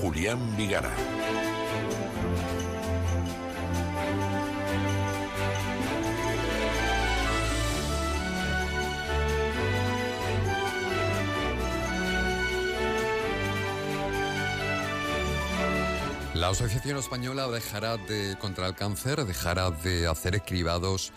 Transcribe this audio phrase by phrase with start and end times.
[0.00, 0.90] Julián Vigara.
[16.34, 21.12] La Asociación Española dejará de contra el cáncer, dejará de hacer cribados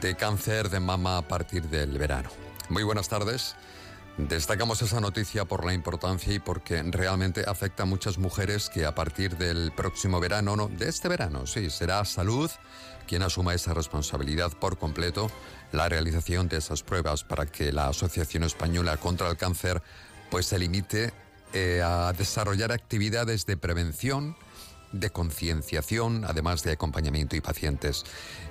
[0.00, 2.30] de cáncer de mama a partir del verano.
[2.70, 3.54] Muy buenas tardes.
[4.16, 8.94] Destacamos esa noticia por la importancia y porque realmente afecta a muchas mujeres que a
[8.94, 12.50] partir del próximo verano, no, de este verano, sí, será salud
[13.10, 15.30] quien asuma esa responsabilidad por completo,
[15.72, 19.82] la realización de esas pruebas para que la Asociación Española contra el Cáncer
[20.30, 21.12] pues se limite
[21.52, 24.36] eh, a desarrollar actividades de prevención,
[24.92, 28.04] de concienciación, además de acompañamiento y pacientes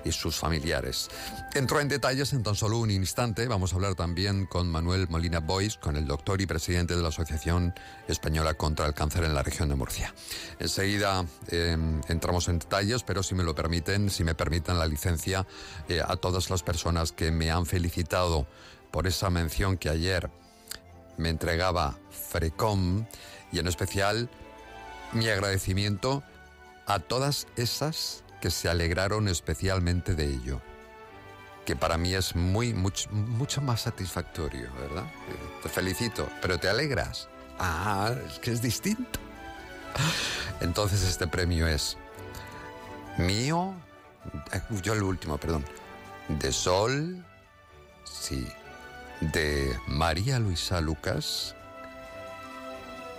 [0.03, 1.09] y sus familiares.
[1.53, 3.47] Entró en detalles en tan solo un instante.
[3.47, 7.09] Vamos a hablar también con Manuel Molina Bois, con el doctor y presidente de la
[7.09, 7.73] Asociación
[8.07, 10.13] Española contra el Cáncer en la región de Murcia.
[10.59, 15.45] Enseguida eh, entramos en detalles, pero si me lo permiten, si me permiten la licencia,
[15.87, 18.47] eh, a todas las personas que me han felicitado
[18.91, 20.29] por esa mención que ayer
[21.17, 23.05] me entregaba Frecom
[23.51, 24.29] y en especial
[25.13, 26.23] mi agradecimiento
[26.85, 30.61] a todas esas que se alegraron especialmente de ello,
[31.65, 35.03] que para mí es muy, mucho, mucho más satisfactorio, ¿verdad?
[35.05, 37.27] Eh, Te felicito, pero te alegras.
[37.59, 39.19] Ah, es que es distinto.
[40.61, 41.97] Entonces este premio es
[43.17, 43.73] mío,
[44.53, 45.65] eh, yo el último, perdón,
[46.27, 47.25] de Sol,
[48.03, 48.47] sí,
[49.19, 51.55] de María Luisa Lucas,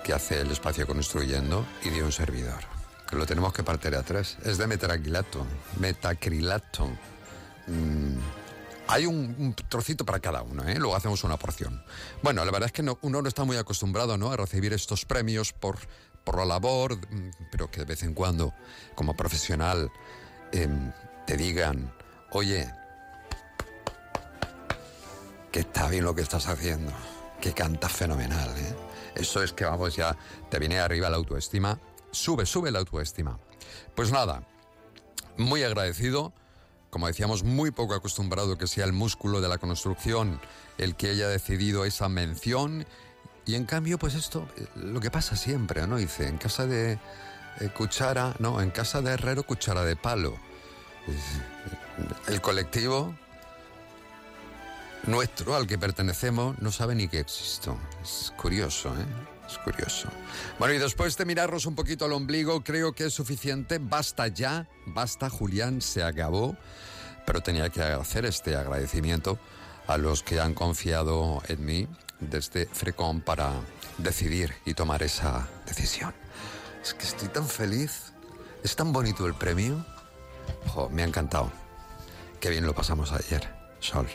[0.05, 2.61] que hace el espacio construyendo, y de un servidor,
[3.09, 4.37] que lo tenemos que partir a tres.
[4.45, 5.47] Es de metacrilato,
[5.79, 6.87] metacrilato.
[7.67, 8.17] Mm,
[8.89, 10.75] hay un, trocito para cada uno, ¿eh?
[10.77, 11.83] luego hacemos una porción.
[12.23, 14.33] Bueno, la verdad es que no- uno no está muy acostumbrado ¿no?
[14.33, 15.79] a recibir estos premios por,
[16.25, 18.53] por la labor, mm, pero que de vez en cuando,
[18.95, 19.91] como profesional,
[20.53, 20.91] em,
[21.27, 21.93] te digan,
[22.33, 22.69] oye,
[25.53, 26.93] que está bien lo que estás haciendo,
[27.41, 28.75] que cantas fenomenal, ¿eh?
[29.15, 30.17] Eso es que vamos ya,
[30.51, 31.79] te viene arriba la autoestima,
[32.11, 33.39] sube, sube la autoestima.
[33.95, 34.47] Pues nada,
[35.37, 36.33] muy agradecido,
[36.91, 40.41] como decíamos, muy poco acostumbrado que sea el músculo de la construcción
[40.79, 42.87] el que haya decidido esa mención
[43.47, 45.97] y en cambio, pues esto, eh, lo que pasa siempre, ¿no?
[45.97, 50.37] Dice, en casa de eh, cuchara, no, en casa de herrero, cuchara de palo.
[52.29, 53.15] El colectivo
[55.07, 57.77] nuestro al que pertenecemos no sabe ni que existo.
[58.03, 59.07] Es curioso, ¿eh?
[59.49, 60.09] Es curioso.
[60.59, 63.79] Bueno, y después de mirarnos un poquito al ombligo, creo que es suficiente.
[63.81, 66.57] Basta ya, basta, Julián, se acabó.
[67.27, 69.39] Pero tenía que hacer este agradecimiento
[69.87, 71.89] a los que han confiado en mí
[72.21, 73.53] desde Frecom para
[73.99, 76.15] decidir y tomar esa decisión.
[76.83, 78.13] Es que estoy tan feliz.
[78.63, 79.85] Es tan bonito el premio.
[80.69, 81.51] Jo, me ha encantado.
[82.41, 84.07] Qué bien lo pasamos ayer, Sol.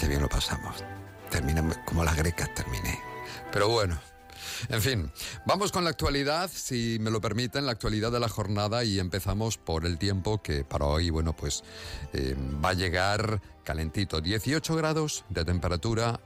[0.00, 0.82] Qué bien lo pasamos.
[1.30, 2.98] Terminé como las grecas terminé.
[3.52, 4.00] Pero bueno,
[4.70, 5.12] en fin,
[5.44, 9.58] vamos con la actualidad, si me lo permiten, la actualidad de la jornada y empezamos
[9.58, 11.64] por el tiempo que para hoy, bueno, pues
[12.14, 12.34] eh,
[12.64, 14.22] va a llegar calentito.
[14.22, 16.18] 18 grados de temperatura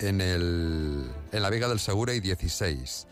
[0.00, 3.06] en, el, en la Vega del Segura y 16.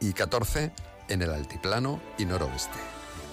[0.00, 0.72] Y 14
[1.08, 2.78] en el altiplano y noroeste.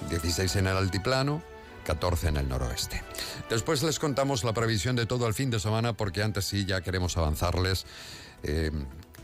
[0.09, 1.43] 16 en el altiplano,
[1.89, 3.01] 14 en el noroeste.
[3.49, 6.81] Después les contamos la previsión de todo el fin de semana porque antes sí ya
[6.81, 7.87] queremos avanzarles
[8.43, 8.69] eh,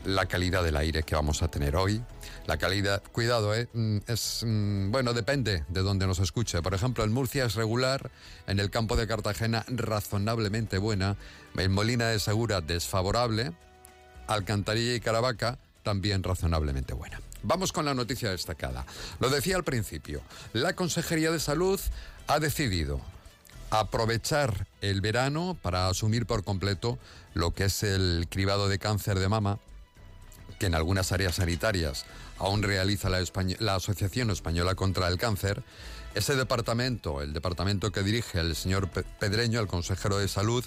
[0.04, 2.02] la calidad del aire que vamos a tener hoy.
[2.46, 6.60] La calidad, cuidado, eh, mm, es, mm, bueno, depende de donde nos escuche.
[6.60, 8.10] Por ejemplo, en Murcia es regular,
[8.48, 11.16] en el campo de Cartagena razonablemente buena,
[11.56, 13.52] en Molina de Segura desfavorable,
[14.26, 17.20] Alcantarilla y Caravaca también razonablemente buena.
[17.44, 18.84] Vamos con la noticia destacada.
[19.20, 20.20] Lo decía al principio,
[20.52, 21.78] la Consejería de Salud
[22.26, 23.00] ha decidido
[23.70, 26.98] aprovechar el verano para asumir por completo
[27.34, 29.58] lo que es el cribado de cáncer de mama,
[30.58, 32.04] que en algunas áreas sanitarias
[32.38, 35.62] aún realiza la, Asociación Española contra el Cáncer.
[36.14, 40.64] Ese departamento, el departamento que dirige el señor Pe- Pedreño, el consejero de salud,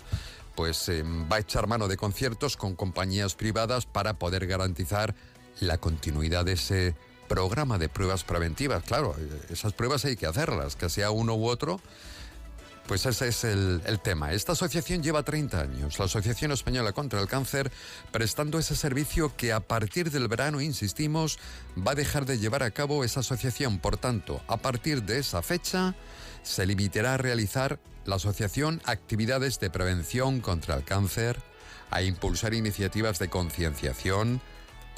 [0.55, 5.15] pues eh, va a echar mano de conciertos con compañías privadas para poder garantizar
[5.59, 6.95] la continuidad de ese
[7.29, 8.83] programa de pruebas preventivas.
[8.83, 9.15] Claro,
[9.49, 11.79] esas pruebas hay que hacerlas, que sea uno u otro.
[12.87, 14.33] Pues ese es el, el, tema.
[14.33, 17.71] Esta asociación lleva 30 años, la Asociación Española contra el Cáncer,
[18.11, 21.37] prestando ese servicio que a partir del verano, insistimos,
[21.77, 23.77] va a dejar de llevar a cabo esa asociación.
[23.77, 25.93] Por tanto, a partir de esa fecha,
[26.41, 31.37] se limitará a realizar la asociación actividades de prevención contra el cáncer,
[31.91, 34.41] a impulsar iniciativas de concienciación,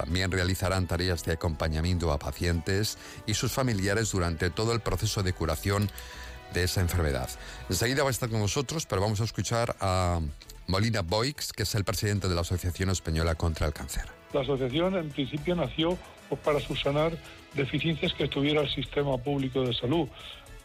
[0.01, 5.31] también realizarán tareas de acompañamiento a pacientes y sus familiares durante todo el proceso de
[5.31, 5.91] curación
[6.55, 7.29] de esa enfermedad.
[7.69, 10.19] Enseguida va a estar con nosotros, pero vamos a escuchar a
[10.65, 14.05] Molina Boix, que es el presidente de la Asociación Española contra el Cáncer.
[14.33, 15.95] La asociación en principio nació
[16.43, 17.15] para subsanar
[17.53, 20.07] deficiencias que tuviera el sistema público de salud.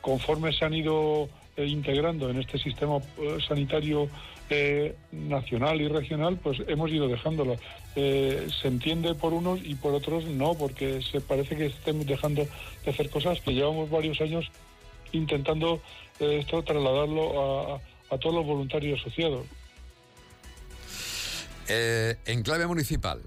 [0.00, 1.28] Conforme se han ido
[1.58, 4.08] eh, integrando en este sistema eh, sanitario
[4.48, 7.06] eh, nacional y regional, pues hemos ido
[7.96, 8.52] dejándolo.
[8.60, 12.46] se entiende por unos y por otros no, porque se parece que estemos dejando
[12.84, 14.50] de hacer cosas que llevamos varios años
[15.12, 15.81] intentando
[16.19, 19.46] esto trasladarlo a, a, todos los voluntarios asociados.
[21.69, 23.20] en clave municipal,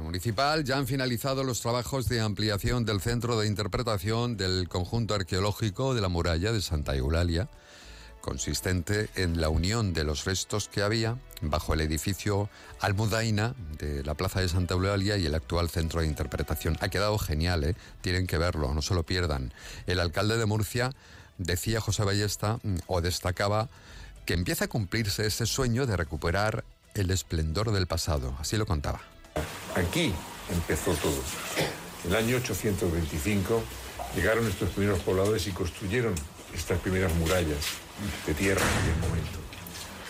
[0.00, 5.94] municipal ya han finalizado los trabajos de ampliación del centro de interpretación del conjunto arqueológico
[5.94, 7.48] de la muralla de Santa Eulalia,
[8.26, 12.50] consistente en la unión de los restos que había bajo el edificio
[12.80, 16.76] Almudaina de la Plaza de Santa Eulalia y el actual centro de interpretación.
[16.80, 17.76] Ha quedado genial, ¿eh?
[18.00, 19.54] tienen que verlo, no se lo pierdan.
[19.86, 20.90] El alcalde de Murcia
[21.38, 23.68] decía José Ballesta mm, o destacaba
[24.24, 26.64] que empieza a cumplirse ese sueño de recuperar
[26.94, 29.02] el esplendor del pasado, así lo contaba.
[29.76, 30.12] Aquí
[30.52, 31.22] empezó todo.
[32.04, 33.62] En el año 825
[34.16, 36.14] llegaron estos primeros pobladores y construyeron
[36.56, 37.58] estas primeras murallas
[38.26, 39.38] de tierra en aquel momento.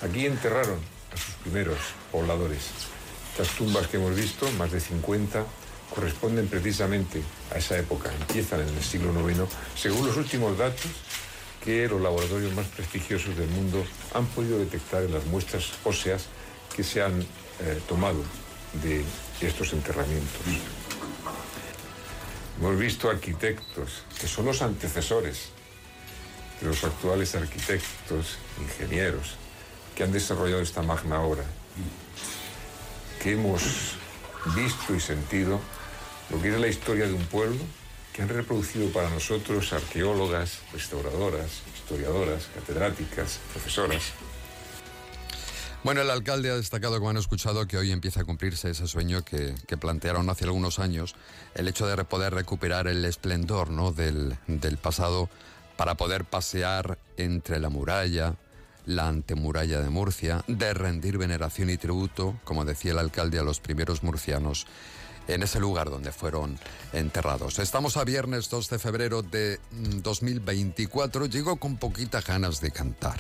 [0.02, 0.78] Aquí enterraron
[1.12, 1.78] a sus primeros
[2.12, 2.70] pobladores.
[3.32, 5.44] Estas tumbas que hemos visto, más de 50,
[5.94, 7.22] corresponden precisamente
[7.54, 9.40] a esa época, empiezan en el siglo IX,
[9.76, 10.90] según los últimos datos
[11.62, 13.84] que los laboratorios más prestigiosos del mundo
[14.14, 16.26] han podido detectar en las muestras óseas
[16.74, 18.22] que se han eh, tomado
[18.82, 19.04] de
[19.40, 20.42] estos enterramientos.
[22.58, 25.55] Hemos visto arquitectos que son los antecesores
[26.60, 29.36] de los actuales arquitectos, ingenieros,
[29.94, 31.44] que han desarrollado esta magna obra,
[33.22, 33.62] que hemos
[34.54, 35.60] visto y sentido
[36.30, 37.62] lo que es la historia de un pueblo
[38.12, 44.12] que han reproducido para nosotros arqueólogas, restauradoras, historiadoras, catedráticas, profesoras,
[45.86, 49.22] bueno, el alcalde ha destacado, como han escuchado, que hoy empieza a cumplirse ese sueño
[49.22, 51.14] que, plantearon hace algunos años,
[51.54, 53.92] el hecho de poder recuperar el esplendor ¿no?
[53.92, 55.30] del, del pasado
[55.76, 58.34] para poder pasear entre la muralla,
[58.86, 63.60] la antemuralla de Murcia, de rendir veneración y tributo, como decía el alcalde, a los
[63.60, 64.66] primeros murcianos
[65.28, 66.58] en ese lugar donde fueron
[66.92, 67.58] enterrados.
[67.58, 71.26] Estamos a viernes 2 de febrero de 2024.
[71.26, 73.18] Llego con poquitas ganas de cantar.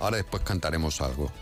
[0.00, 1.32] Ahora después cantaremos algo.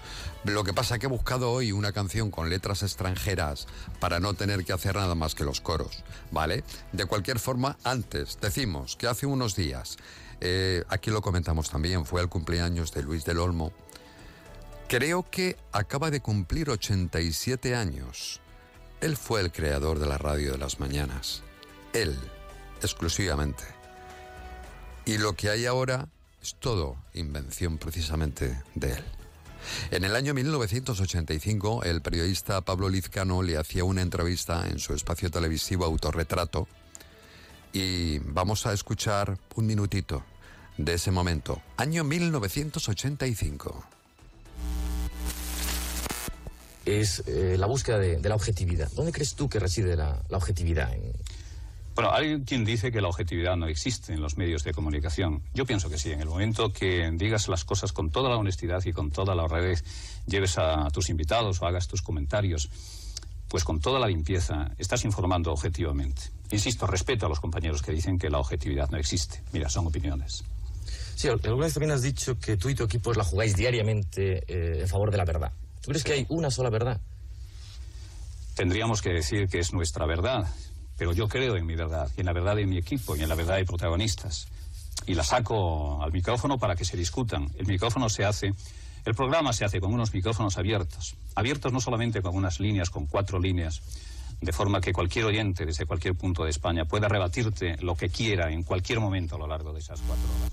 [0.45, 3.67] Lo que pasa es que he buscado hoy una canción con letras extranjeras
[3.99, 6.63] para no tener que hacer nada más que los coros, ¿vale?
[6.93, 9.97] De cualquier forma, antes decimos que hace unos días,
[10.41, 13.73] eh, aquí lo comentamos también, fue el cumpleaños de Luis del Olmo.
[14.89, 18.41] Creo que acaba de cumplir 87 años.
[19.01, 21.43] Él fue el creador de la radio de las mañanas.
[21.93, 22.17] Él,
[22.83, 23.65] exclusivamente.
[25.05, 26.09] Y lo que hay ahora
[26.43, 29.05] es todo invención precisamente de él.
[29.91, 35.31] En el año 1985, el periodista Pablo Lizcano le hacía una entrevista en su espacio
[35.31, 36.69] televisivo Autorretrato
[37.79, 40.23] y vamos a escuchar un minutito
[40.79, 43.85] de ese momento, año 1985.
[46.87, 48.91] Es eh, la búsqueda de, la objetividad.
[48.93, 50.91] ¿Dónde crees tú que reside la, la objetividad?
[50.95, 51.13] En,
[51.97, 55.43] bueno, hay quien dice que la objetividad no existe en los medios de comunicación.
[55.55, 56.13] Yo pienso que sí.
[56.13, 59.45] En el momento que digas las cosas con toda la honestidad y con toda la
[59.45, 59.83] honradez,
[60.27, 62.69] lleves a tus invitados o hagas tus comentarios,
[63.49, 66.23] pues con toda la limpieza, estás informando objetivamente.
[66.51, 69.43] Insisto, respeto a los compañeros que dicen que la objetividad no existe.
[69.53, 70.45] Mira, son opiniones.
[71.15, 74.83] Sí, alguna vez también has dicho que tú y tu equipo la jugáis diariamente eh,
[74.83, 75.53] en favor de la verdad.
[75.81, 77.01] ¿Tú crees que hay una sola verdad?
[78.55, 80.47] Tendríamos que decir que es nuestra verdad
[80.97, 83.29] pero yo creo en mi verdad, y en la verdad de mi equipo, y en
[83.29, 84.49] la verdad de protagonistas.
[85.07, 87.51] Y la saco al micrófono para que se discutan.
[87.59, 88.55] El micrófono se hace,
[89.07, 91.15] el programa se hace con unos micrófonos abiertos.
[91.37, 93.81] Abiertos no solamente con unas líneas, con cuatro líneas,
[94.41, 98.51] de forma que cualquier oyente desde cualquier punto de España pueda rebatirte lo que quiera
[98.51, 100.53] en cualquier momento a lo largo de esas cuatro horas.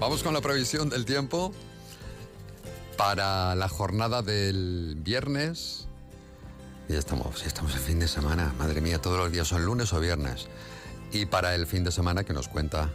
[0.00, 1.52] Vamos con la previsión del tiempo
[2.96, 5.86] para la jornada del viernes.
[6.90, 8.52] Ya estamos, ya estamos el fin de semana.
[8.58, 10.48] Madre mía, todos los días son lunes o viernes.
[11.12, 12.90] Y para el fin de semana que nos cuenta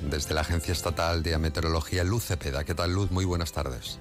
[0.00, 2.64] desde la Agencia Estatal de Meteorología, Luz Cepeda.
[2.64, 3.10] ¿Qué tal, Luz?
[3.10, 3.98] Muy buenas tardes.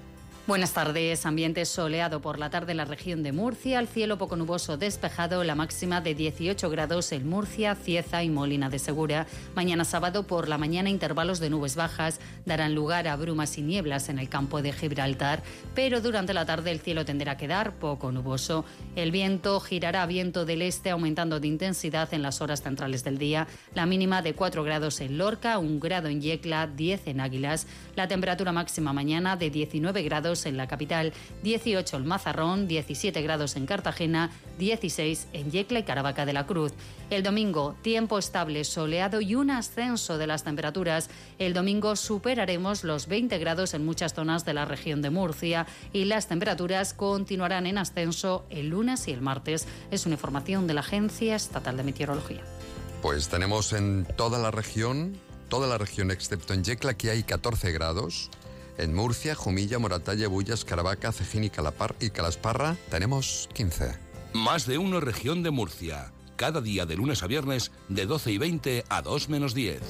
[0.48, 1.25] Buenas tardes.
[1.25, 3.80] Ambiente soleado por la tarde en la región de Murcia.
[3.80, 5.44] El cielo poco nuboso despejado.
[5.44, 9.25] La máxima de 18 grados en Murcia, Cieza y Molina de Segura.
[9.56, 14.08] Mañana sábado por la mañana intervalos de nubes bajas darán lugar a brumas y nieblas
[14.08, 15.42] en el campo de Gibraltar.
[15.74, 18.66] Pero durante la tarde el cielo tenderá a quedar poco nuboso.
[18.96, 23.18] El viento girará a viento del este aumentando de intensidad en las horas centrales del
[23.18, 23.48] día.
[23.74, 27.66] La mínima de 4 grados en Lorca, 1 grado en Yecla, 10 en Águilas.
[27.96, 31.13] La temperatura máxima mañana de 19 grados en la capital,
[31.44, 36.74] 18 en Mazarrón, 17 grados en Cartagena, 16 en Yecla y Caravaca de la Cruz.
[37.10, 41.10] El domingo, tiempo estable, soleado y un ascenso de las temperaturas.
[41.39, 46.06] El domingo superaremos los 20 grados en muchas zonas de la región de Murcia y
[46.06, 49.68] las temperaturas continuarán en ascenso el lunes y el martes.
[49.92, 52.42] Es una información de la Agencia Estatal de Meteorología.
[53.01, 55.15] Pues tenemos en toda la región,
[55.48, 58.32] toda la región excepto en Yecla, que hay 14 grados.
[58.77, 63.98] En Murcia, Jumilla, Moratalla, Bullas, Caravaca, Cejín y, Calapar y Calasparra tenemos 15.
[64.34, 66.12] Más de uno región de Murcia.
[66.36, 69.82] Cada día de lunes a viernes de 12 y 20 a 2 menos 10.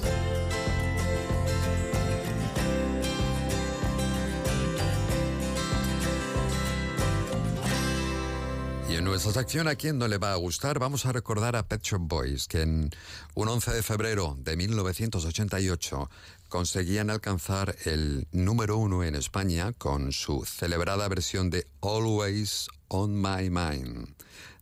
[8.88, 10.78] Y en nuestra sección, ¿a quién no le va a gustar?
[10.78, 12.90] Vamos a recordar a Pet Shop Boys, que en
[13.34, 16.08] un 11 de febrero de 1988
[16.48, 23.50] conseguían alcanzar el número uno en España con su celebrada versión de Always on My
[23.50, 24.14] Mind.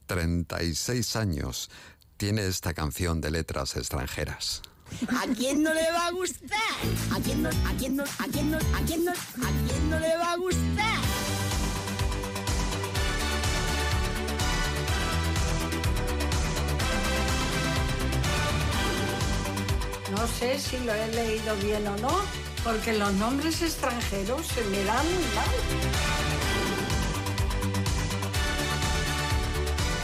[0.06, 1.70] 36 años
[2.16, 4.62] tiene esta canción de letras extranjeras.
[5.08, 6.58] ¿A quién no le va a gustar?
[7.12, 9.98] ¿A quién no, a quién no, a quién no, a quién no, a quién no
[9.98, 11.43] le va a gustar?
[20.16, 22.22] No sé si lo he leído bien o no,
[22.62, 25.48] porque los nombres extranjeros se me dan muy mal.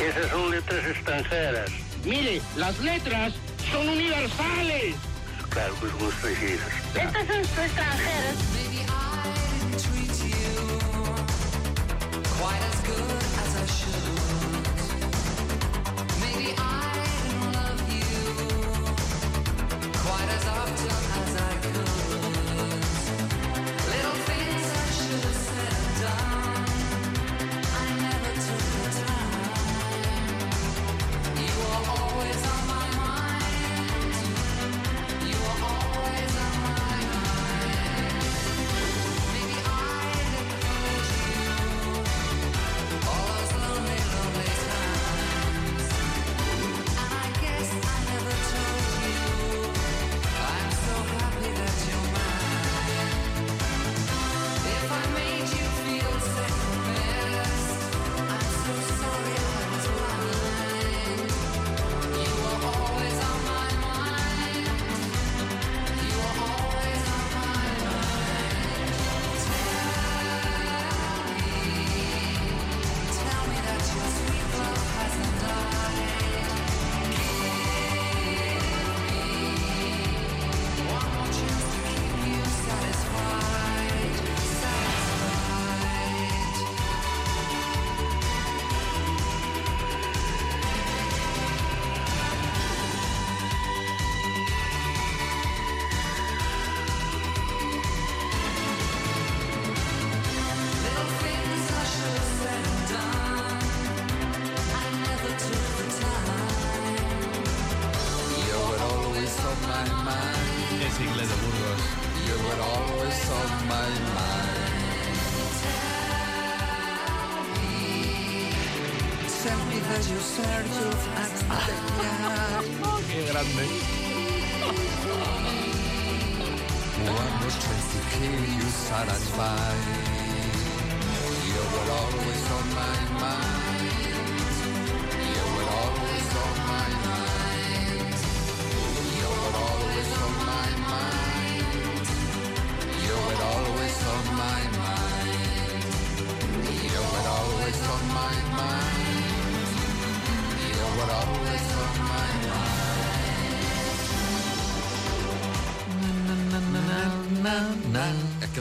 [0.00, 1.70] Esas son letras extranjeras.
[2.04, 3.34] Mire, las letras
[3.70, 4.96] son universales.
[5.50, 6.68] Claro, pues extranjeras.
[6.94, 8.34] Estas son extranjeras.
[12.70, 13.19] Es que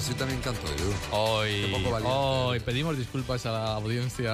[0.09, 1.17] así también canto yo.
[1.17, 1.73] Hoy,
[2.03, 4.33] hoy pedimos disculpas a la audiencia.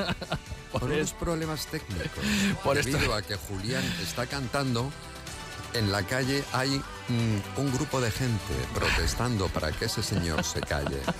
[0.72, 2.24] Por unos problemas técnicos.
[2.64, 4.90] Por esto- debido a que Julián está cantando,
[5.74, 6.70] en la calle hay
[7.08, 10.98] mm, un grupo de gente protestando para que ese señor se calle.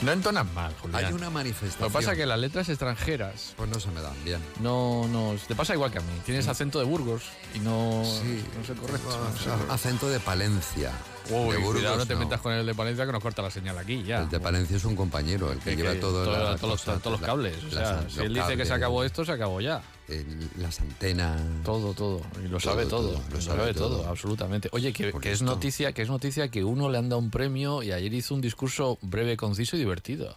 [0.00, 1.04] No entonas mal, Julián.
[1.04, 1.82] Hay una manifestación.
[1.82, 4.40] Lo que pasa es que las letras extranjeras Pues no se me dan bien.
[4.60, 5.34] no, no.
[5.46, 6.12] Te pasa igual que a mí.
[6.24, 9.10] Tienes acento de Burgos y no, Sí, no correcto.
[9.10, 9.72] sé correcto.
[9.72, 10.92] Acento de Palencia.
[11.30, 12.20] Uy, de Burgos, cuidado, no te no.
[12.20, 14.22] metas con el de Palencia que nos corta la señal aquí ya.
[14.22, 16.62] El de Palencia es un compañero, el que, Que- lleva que todo todo- la todos,
[16.62, 17.56] los, cosa, todos los la- cables.
[17.58, 19.82] O las- sea, los si él dice que se acabó esto, se acabó ya.
[20.08, 21.38] el- las antenas.
[21.64, 22.22] Todo, todo.
[22.42, 23.10] Y lo Todo, sabe todo.
[23.12, 24.70] todo, Lo sabe todo, absolutamente.
[24.72, 27.92] Oye, que, es noticia, que es noticia que uno le han dado un premio y
[27.92, 30.36] ayer hizo un discurso breve, conciso y divertido.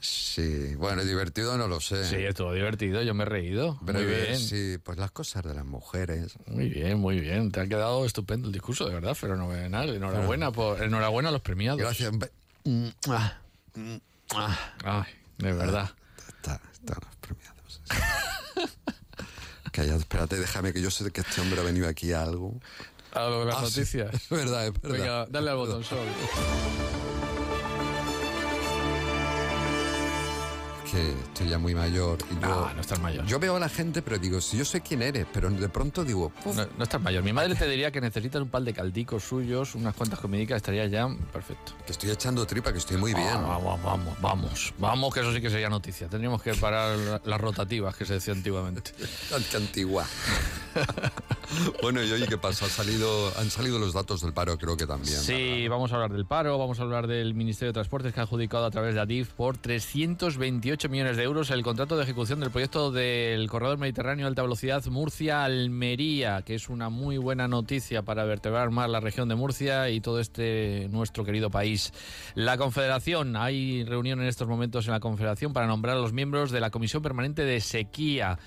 [0.00, 2.04] Sí, bueno, divertido no lo sé.
[2.08, 3.78] Sí, estuvo divertido, yo me he reído.
[3.82, 4.38] Breve, muy bien.
[4.38, 6.38] sí, pues las cosas de las mujeres.
[6.46, 7.52] Muy bien, muy bien.
[7.52, 9.90] Te ha quedado estupendo el discurso, de verdad, fenomenal.
[9.94, 11.78] Enhorabuena, por, enhorabuena a los premiados.
[11.80, 12.12] Gracias.
[14.84, 15.04] Ay,
[15.38, 15.90] de verdad.
[16.28, 17.82] Está, están los premiados.
[19.72, 22.58] Calla, espérate, déjame que yo sé que este hombre ha venido aquí a algo.
[23.12, 24.14] A lo de las Ah, sí, noticias.
[24.14, 24.98] Es verdad, es verdad.
[24.98, 25.98] Venga, dale al botón, Sol.
[30.90, 32.18] Que estoy ya muy mayor.
[32.30, 33.24] Y yo, No, estás mayor.
[33.26, 36.04] Yo veo a la gente, pero digo, si yo sé quién eres, pero de pronto
[36.04, 37.22] digo, "Uf, No, no estás mayor.
[37.22, 40.86] Mi madre te diría que necesitas un par de caldicos suyos, unas cuantas comidicas, estaría
[40.86, 41.72] ya perfecto.
[41.86, 43.28] que estoy echando tripa, que estoy muy bien.
[43.28, 44.74] Ah, vamos, vamos, vamos.
[44.78, 46.08] Vamos, que eso sí que sería noticia.
[46.08, 48.92] Tendríamos que parar la- las rotativas que se decía antiguamente.
[49.50, 50.04] Qué antigua.
[51.82, 52.66] bueno, y oye, ¿qué pasa?
[52.66, 55.18] Ha salido, han salido los datos del paro, creo que también.
[55.20, 58.22] Sí, vamos a hablar del paro, vamos a hablar del Ministerio de Transportes que ha
[58.24, 62.50] adjudicado a través de ADIF por 328 millones de euros el contrato de ejecución del
[62.50, 68.24] proyecto del Corredor Mediterráneo de Alta Velocidad Murcia-Almería, que es una muy buena noticia para
[68.24, 71.92] vertebrar más la región de Murcia y todo este nuestro querido país.
[72.34, 76.50] La Confederación, hay reunión en estos momentos en la Confederación para nombrar a los miembros
[76.50, 78.38] de la Comisión Permanente de Sequía.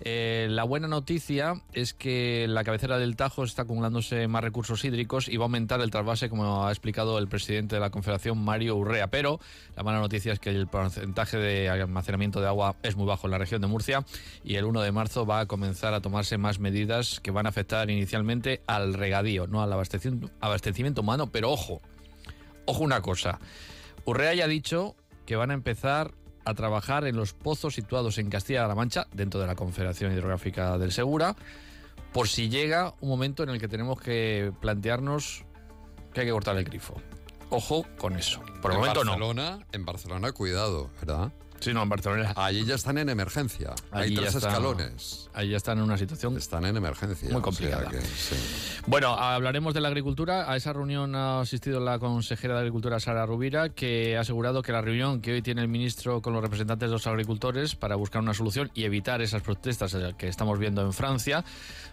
[0.00, 5.28] Eh, la buena noticia es que la cabecera del Tajo está acumulándose más recursos hídricos
[5.28, 8.76] y va a aumentar el trasvase, como ha explicado el presidente de la Confederación, Mario
[8.76, 9.08] Urrea.
[9.08, 9.40] Pero
[9.76, 13.32] la mala noticia es que el porcentaje de almacenamiento de agua es muy bajo en
[13.32, 14.04] la región de Murcia
[14.42, 17.50] y el 1 de marzo va a comenzar a tomarse más medidas que van a
[17.50, 21.30] afectar inicialmente al regadío, no al abastecimiento, abastecimiento humano.
[21.30, 21.80] Pero ojo,
[22.66, 23.38] ojo una cosa.
[24.04, 26.12] Urrea ya ha dicho que van a empezar
[26.44, 30.92] a trabajar en los pozos situados en Castilla-La Mancha, dentro de la Confederación Hidrográfica del
[30.92, 31.36] Segura,
[32.12, 35.44] por si llega un momento en el que tenemos que plantearnos
[36.12, 36.94] que hay que cortar el grifo.
[37.50, 38.40] Ojo con eso.
[38.62, 39.12] Por el en momento no.
[39.12, 41.32] Barcelona, En Barcelona, cuidado, ¿verdad?
[41.64, 42.32] Sí, no, en Barcelona.
[42.36, 43.74] Allí ya están en emergencia.
[43.90, 45.30] Hay Allí tres está- escalones.
[45.32, 47.28] Ahí ya están en una situación Están en emergencia.
[47.30, 47.88] Muy o sea complicada.
[47.90, 48.36] que, sí.
[48.86, 50.50] Bueno, hablaremos de la agricultura.
[50.50, 54.72] A esa reunión ha asistido la consejera de Agricultura, Sara Rubira, que ha asegurado que
[54.72, 58.20] la reunión que hoy tiene el ministro con los representantes de los agricultores para buscar
[58.20, 61.44] una solución y evitar esas protestas que estamos viendo en Francia,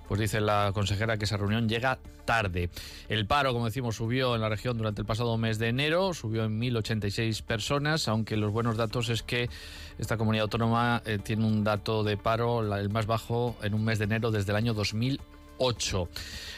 [0.08, 2.70] pues dice la consejera que esa reunión llega tarde.
[3.10, 6.44] El paro, como decimos, subió en la región durante el pasado mes de enero, subió
[6.44, 9.50] en 1.086 personas, aunque los buenos datos es que
[9.98, 13.84] esta comunidad autónoma eh, tiene un dato de paro, la- el más bajo en un
[13.86, 16.10] mes de enero desde el año 2008.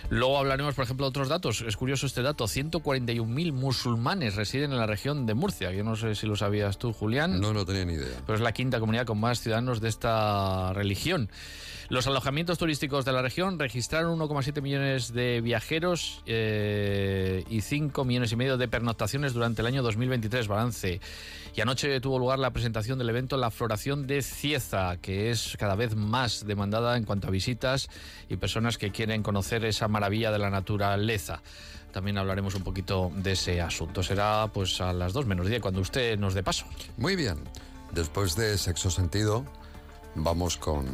[0.09, 1.61] Luego hablaremos, por ejemplo, de otros datos.
[1.61, 2.45] Es curioso este dato.
[2.47, 5.71] 141.000 musulmanes residen en la región de Murcia.
[5.71, 7.39] Yo no sé si lo sabías tú, Julián.
[7.41, 8.19] No, no tenía ni idea.
[8.25, 11.29] Pero es la quinta comunidad con más ciudadanos de esta religión.
[11.89, 18.31] Los alojamientos turísticos de la región registraron 1,7 millones de viajeros eh, y 5 millones
[18.31, 21.01] y medio de pernoctaciones durante el año 2023, balance.
[21.55, 25.75] Y anoche tuvo lugar la presentación del evento La Floración de Cieza, que es cada
[25.75, 27.89] vez más demandada en cuanto a visitas
[28.29, 31.41] y personas que quieren conocer esa maravilla de la naturaleza.
[31.91, 34.01] También hablaremos un poquito de ese asunto.
[34.01, 36.65] Será pues a las 2 menos 10 cuando usted nos dé paso.
[36.97, 37.37] Muy bien.
[37.91, 39.45] Después de sexo sentido,
[40.15, 40.87] vamos con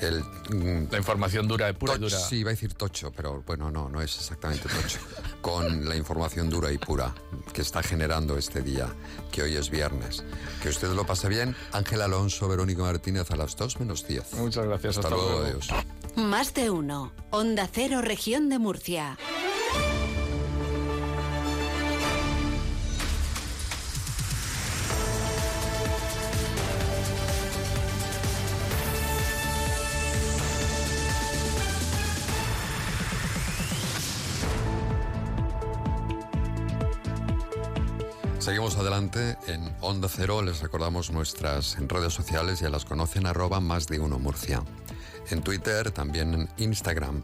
[0.00, 0.22] el...
[0.22, 2.18] mm, La información dura, pura y dura.
[2.18, 4.98] Sí, iba a decir tocho, pero bueno, no, no es exactamente tocho.
[5.40, 7.14] Con la información dura y pura
[7.52, 8.88] que está generando este día,
[9.30, 10.24] que hoy es viernes.
[10.62, 11.54] Que usted lo pase bien.
[11.72, 14.34] Ángel Alonso, Verónica Martínez a las 2 menos 10.
[14.34, 14.96] Muchas gracias.
[14.96, 15.46] Hasta, hasta luego, luego.
[15.46, 15.68] adiós.
[16.16, 17.12] Más de uno.
[17.30, 19.18] Onda Cero, región de Murcia.
[38.64, 40.40] Seguimos adelante en Onda Cero.
[40.40, 44.62] Les recordamos nuestras redes sociales, ya las conocen, arroba más de uno Murcia.
[45.28, 47.22] En Twitter, también en Instagram.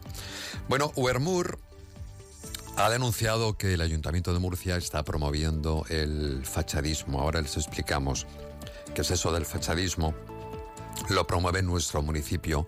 [0.69, 1.57] Bueno, Uermur
[2.77, 7.19] Ha denunciado que el Ayuntamiento de Murcia está promoviendo el fachadismo.
[7.19, 8.27] Ahora les explicamos
[8.93, 10.13] qué es eso del fachadismo.
[11.09, 12.67] Lo promueve nuestro municipio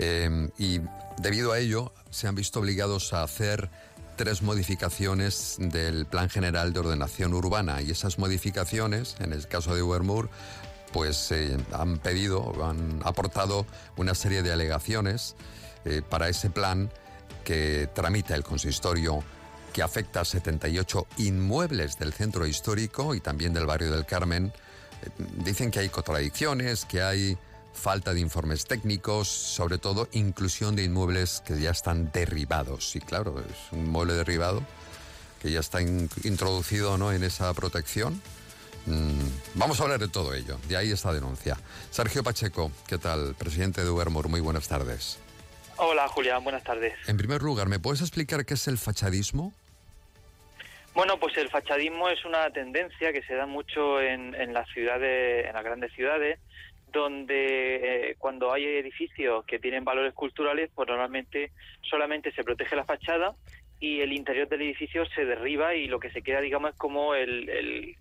[0.00, 0.80] eh, y
[1.18, 3.70] debido a ello se han visto obligados a hacer
[4.18, 9.82] tres modificaciones del Plan General de Ordenación Urbana y esas modificaciones, en el caso de
[9.82, 10.28] Ubermur,
[10.92, 13.64] pues eh, han pedido, han aportado
[13.96, 15.36] una serie de alegaciones
[15.84, 16.90] eh, para ese plan
[17.44, 19.22] que tramita el consistorio
[19.72, 24.52] que afecta a 78 inmuebles del centro histórico y también del barrio del Carmen.
[25.02, 25.10] Eh,
[25.44, 27.38] dicen que hay contradicciones, que hay
[27.78, 32.94] falta de informes técnicos, sobre todo inclusión de inmuebles que ya están derribados.
[32.96, 34.62] Y claro, es un mueble derribado
[35.40, 37.12] que ya está introducido ¿no?
[37.12, 38.20] en esa protección.
[38.86, 39.20] Mm,
[39.54, 41.56] vamos a hablar de todo ello, de ahí esta denuncia.
[41.90, 43.34] Sergio Pacheco, ¿qué tal?
[43.38, 45.18] Presidente de Ubermur, muy buenas tardes.
[45.76, 46.94] Hola Julián, buenas tardes.
[47.06, 49.52] En primer lugar, ¿me puedes explicar qué es el fachadismo?
[50.94, 55.52] Bueno, pues el fachadismo es una tendencia que se da mucho en, las ciudades, en
[55.52, 56.40] las grandes ciudades,
[56.92, 62.84] donde eh, cuando hay edificios que tienen valores culturales, pues normalmente solamente se protege la
[62.84, 63.34] fachada
[63.80, 67.14] y el interior del edificio se derriba y lo que se queda, digamos, es como
[67.14, 67.48] el,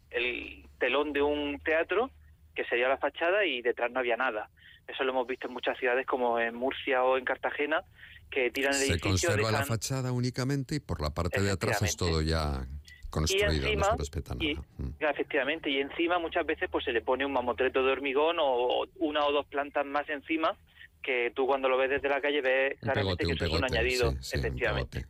[0.10, 2.12] el, telón de un teatro,
[2.56, 4.50] que sería la fachada, y detrás no había nada.
[4.88, 7.84] Eso lo hemos visto en muchas ciudades como en Murcia o en Cartagena,
[8.30, 9.18] que tiran el edificio...
[9.18, 12.68] Se conserva la fachada únicamente y por la parte de atrás es todo ya
[13.10, 14.94] construido, y encima, mm.
[15.00, 19.26] efectivamente, y encima muchas veces pues se le pone un mamotreto de hormigón o una
[19.26, 20.56] o dos plantas más encima
[21.02, 24.14] que tú cuando lo ves desde la calle ves claramente que eso es un añadido,
[24.34, 25.06] efectivamente.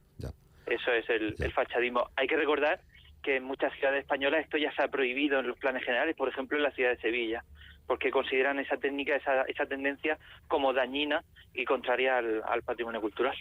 [0.67, 2.09] Eso es el, fachadismo.
[2.15, 2.81] Hay que recordar
[3.23, 6.27] que en muchas ciudades españolas esto ya se ha prohibido en los planes generales, por
[6.27, 7.43] ejemplo en la ciudad de Sevilla,
[7.87, 13.35] porque consideran esa técnica, esa, esa tendencia como dañina y contraria al, al patrimonio cultural.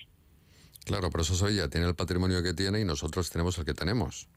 [0.84, 4.28] Claro, pero eso Sevilla tiene el patrimonio que tiene y nosotros tenemos el que tenemos.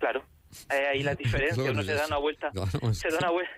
[0.00, 0.24] Claro,
[0.68, 2.50] ahí la diferencia, uno se da una vuelta,
[2.92, 3.52] se da una vuelta,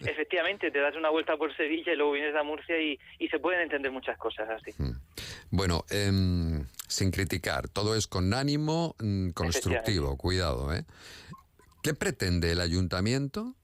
[0.00, 3.38] efectivamente, te das una vuelta por Sevilla y luego vienes a Murcia y, y se
[3.38, 4.72] pueden entender muchas cosas así.
[4.76, 4.98] Hmm.
[5.50, 10.84] Bueno, em, sin criticar, todo es con ánimo mm, constructivo, cuidado, ¿eh?
[11.82, 13.54] ¿Qué pretende el ayuntamiento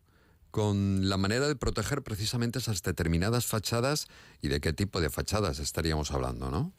[0.50, 4.08] con la manera de proteger precisamente esas determinadas fachadas
[4.42, 6.72] y de qué tipo de fachadas estaríamos hablando, ¿no?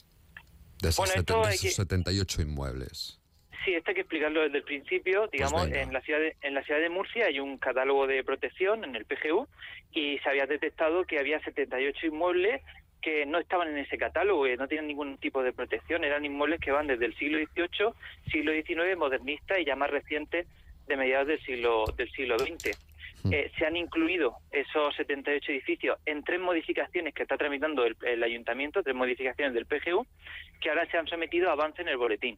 [0.81, 3.20] De esos, 78 inmuebles.
[3.63, 5.21] Sí, esto hay que explicarlo desde el principio.
[5.21, 8.23] Pues digamos, en la ciudad de, en la ciudad de Murcia hay un catálogo de
[8.23, 9.47] protección en el PGU
[9.93, 12.61] y se había detectado que había 78 inmuebles
[13.01, 16.59] que no estaban en ese catálogo, y no tienen ningún tipo de protección, eran inmuebles
[16.59, 17.93] que van desde el siglo XVIII,
[18.31, 20.45] siglo XIX, modernista y ya más recientes
[20.87, 22.77] de mediados del siglo del siglo XX.
[23.29, 28.23] Eh, se han incluido esos 78 edificios en tres modificaciones que está tramitando el, el,
[28.23, 30.05] ayuntamiento, tres modificaciones del PGU,
[30.59, 32.37] que ahora se han sometido a avance en el boletín.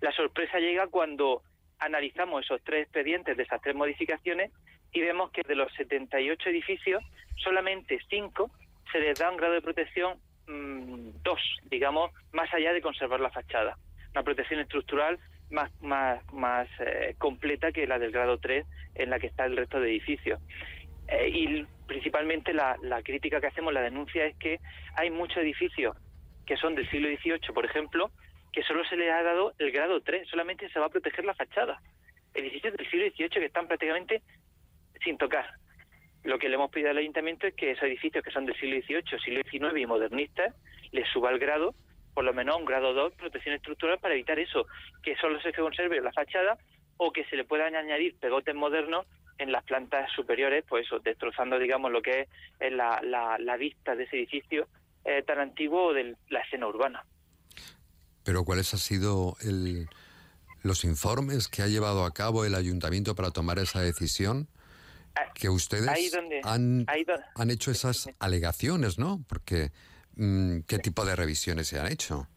[0.00, 1.42] La sorpresa llega cuando
[1.78, 4.50] analizamos esos tres expedientes de esas tres modificaciones
[4.92, 7.02] y vemos que de los 78 edificios,
[7.36, 8.50] solamente cinco
[8.92, 13.30] se les da un grado de protección mm, dos, digamos, más allá de conservar la
[13.30, 13.76] fachada.
[14.12, 15.18] Una protección estructural
[15.50, 19.56] más, más, más eh, completa que la del grado 3 en la que está el
[19.56, 20.40] resto de edificios.
[21.08, 24.58] Eh, y principalmente la, la crítica que hacemos, la denuncia es que
[24.96, 25.96] hay muchos edificios
[26.46, 28.10] que son del siglo XVIII, por ejemplo,
[28.52, 31.34] que solo se les ha dado el grado 3, solamente se va a proteger la
[31.34, 31.80] fachada.
[32.34, 34.22] Edificios del siglo XVIII que están prácticamente
[35.02, 35.46] sin tocar.
[36.22, 38.80] Lo que le hemos pedido al ayuntamiento es que esos edificios que son del siglo
[38.80, 40.54] XVIII, siglo XIX y modernistas,
[40.92, 41.74] les suba el grado,
[42.14, 44.66] por lo menos un grado 2, protección estructural, para evitar eso,
[45.02, 46.56] que solo se conserve la fachada
[46.96, 49.06] o que se le puedan añadir pegotes modernos
[49.38, 52.28] en las plantas superiores, pues eso, destrozando, digamos, lo que
[52.60, 54.68] es la, la, vista de ese edificio
[55.04, 57.04] eh, tan antiguo de la escena urbana.
[58.22, 59.88] Pero ¿cuáles han sido el,
[60.62, 64.48] los informes que ha llevado a cabo el ayuntamiento para tomar esa decisión?
[65.34, 69.24] que ustedes han, han hecho esas alegaciones, ¿no?
[69.28, 69.70] Porque,
[70.66, 72.28] ¿qué tipo de revisiones se han hecho?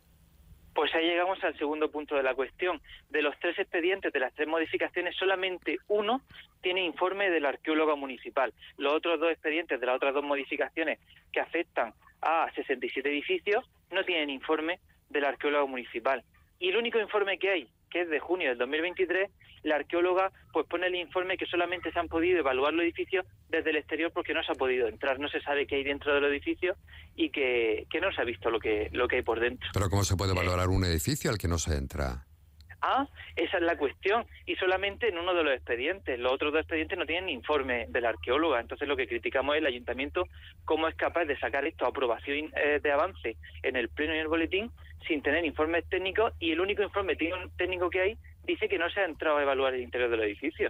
[0.73, 2.79] Pues ahí llegamos al segundo punto de la cuestión.
[3.09, 6.21] De los tres expedientes, de las tres modificaciones, solamente uno
[6.61, 8.53] tiene informe del arqueólogo municipal.
[8.77, 10.99] Los otros dos expedientes de las otras dos modificaciones
[11.31, 16.23] que afectan a 67 edificios no tienen informe del arqueólogo municipal.
[16.59, 19.29] Y el único informe que hay, que es de junio del 2023,
[19.63, 23.69] la arqueóloga pues pone el informe que solamente se han podido evaluar los edificios desde
[23.71, 26.25] el exterior porque no se ha podido entrar, no se sabe qué hay dentro del
[26.25, 26.75] edificio
[27.15, 29.69] y que, no se ha visto lo que, lo que hay por dentro.
[29.73, 32.25] Pero ¿cómo se puede valorar un edificio al que no se entra?
[32.81, 34.25] Ah, esa es la cuestión.
[34.45, 36.19] Y solamente en uno de los expedientes.
[36.19, 38.59] Los otros dos expedientes no tienen informe de la arqueóloga.
[38.59, 40.27] Entonces lo que criticamos es el ayuntamiento
[40.63, 44.17] cómo es capaz de sacar esto a aprobación eh, de avance en el pleno y
[44.17, 44.71] en el boletín
[45.07, 49.01] sin tener informes técnicos y el único informe técnico que hay dice que no se
[49.01, 50.69] ha entrado a evaluar el interior del edificio.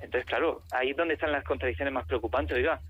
[0.00, 2.56] Entonces, claro, ahí es donde están las contradicciones más preocupantes.
[2.56, 2.80] Oiga,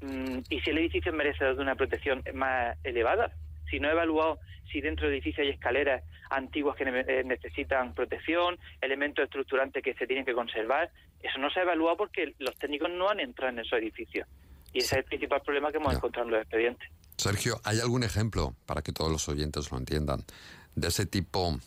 [0.00, 3.32] mm, ¿y si el edificio merece una protección más elevada?
[3.70, 4.38] Si no he evaluado
[4.70, 10.06] si dentro del edificio hay escaleras antiguas que eh, necesitan protección, elementos estructurantes que se
[10.06, 10.90] tienen que conservar,
[11.22, 14.26] eso no se ha evaluado porque los técnicos no han entrado en esos edificios.
[14.72, 16.88] Y ese es el principal problema que hemos encontrado en los expedientes.
[17.16, 20.24] Sergio, ¿hay algún ejemplo, para que todos los oyentes lo entiendan,
[20.74, 21.58] de ese tipo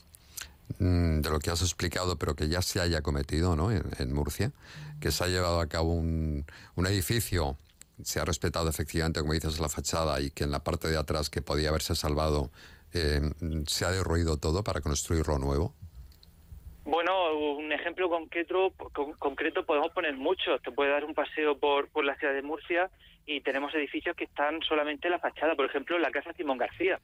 [0.79, 3.71] Mm, de lo que has explicado, pero que ya se haya cometido ¿no?
[3.71, 4.51] en, Murcia,
[4.99, 7.55] que se ha llevado a cabo un, un, edificio,
[8.03, 11.29] se ha respetado efectivamente, como dices, la fachada y que en la parte de atrás
[11.29, 12.51] que podía haberse salvado
[12.93, 13.21] eh,
[13.67, 15.75] se ha derruido todo para construirlo nuevo.
[16.85, 18.71] Bueno, un ejemplo concreto,
[19.17, 20.61] concreto podemos poner muchos.
[20.61, 22.91] Te puede dar un paseo por, por la ciudad de Murcia
[23.25, 25.55] y tenemos edificios que están solamente en la fachada.
[25.55, 26.99] Por ejemplo, la casa Simón García.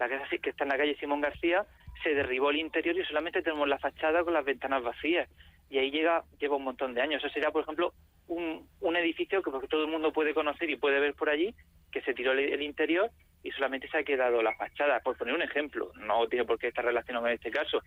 [0.00, 1.64] La casa que está en la calle Simón García
[2.02, 5.28] se derribó el interior y solamente tenemos la fachada con las ventanas vacías.
[5.68, 7.22] Y ahí llega, lleva un montón de años.
[7.22, 7.92] Eso sería, por ejemplo,
[8.26, 11.54] un, un edificio que todo el mundo puede conocer y puede ver por allí,
[11.92, 13.10] que se tiró el, interior
[13.44, 15.92] y solamente se ha quedado la fachada, por poner un ejemplo.
[15.94, 17.80] No tiene por qué estar relacionado con este caso,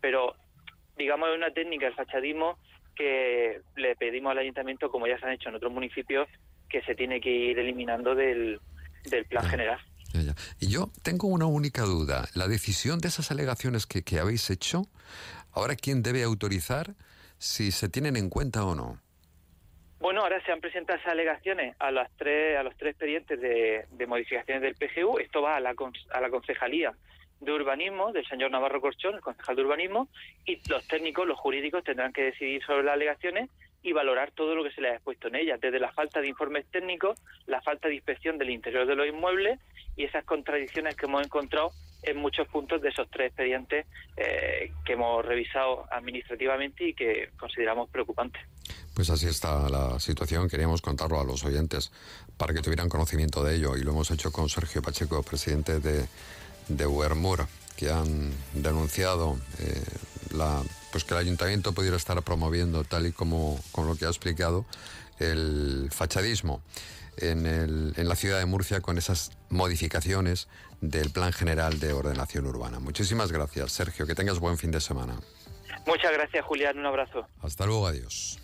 [0.00, 0.36] pero
[0.96, 2.58] digamos es una técnica del fachadismo
[2.94, 6.28] que le pedimos al ayuntamiento, como ya se han hecho en otros municipios,
[6.68, 8.60] que se tiene que ir eliminando del,
[9.04, 9.80] del plan general.
[10.60, 12.28] Y yo tengo una única duda.
[12.34, 14.82] La decisión de esas alegaciones que, que habéis hecho,
[15.52, 16.94] ahora quién debe autorizar
[17.38, 19.00] si se tienen en cuenta o no.
[19.98, 23.86] Bueno, ahora se han presentado esas alegaciones a las tres, a los tres expedientes de,
[23.90, 25.18] de modificaciones del PGU.
[25.18, 25.74] Esto va a la,
[26.10, 26.94] a la concejalía
[27.44, 30.08] de urbanismo del señor Navarro Corchón, el concejal de urbanismo,
[30.44, 33.50] y los técnicos, los jurídicos tendrán que decidir sobre las alegaciones
[33.82, 36.28] y valorar todo lo que se les ha expuesto en ellas, desde la falta de
[36.28, 39.60] informes técnicos, la falta de inspección del interior de los inmuebles
[39.96, 41.70] y esas contradicciones que hemos encontrado
[42.02, 47.88] en muchos puntos de esos tres expedientes eh, que hemos revisado administrativamente y que consideramos
[47.90, 48.42] preocupantes.
[48.94, 50.48] Pues así está la situación.
[50.48, 51.92] Queríamos contarlo a los oyentes
[52.36, 56.06] para que tuvieran conocimiento de ello y lo hemos hecho con Sergio Pacheco, presidente de,
[56.68, 56.86] de
[57.76, 59.84] que han denunciado eh,
[60.30, 64.08] la, pues que el ayuntamiento pudiera estar promoviendo, tal y como, como lo que ha
[64.08, 64.64] explicado,
[65.18, 66.62] el fachadismo
[67.16, 70.48] en, el, en la ciudad de Murcia con esas modificaciones
[70.80, 72.78] del Plan General de Ordenación Urbana.
[72.78, 74.06] Muchísimas gracias, Sergio.
[74.06, 75.18] Que tengas buen fin de semana.
[75.86, 76.78] Muchas gracias, Julián.
[76.78, 77.26] Un abrazo.
[77.42, 77.86] Hasta luego.
[77.86, 78.38] Adiós.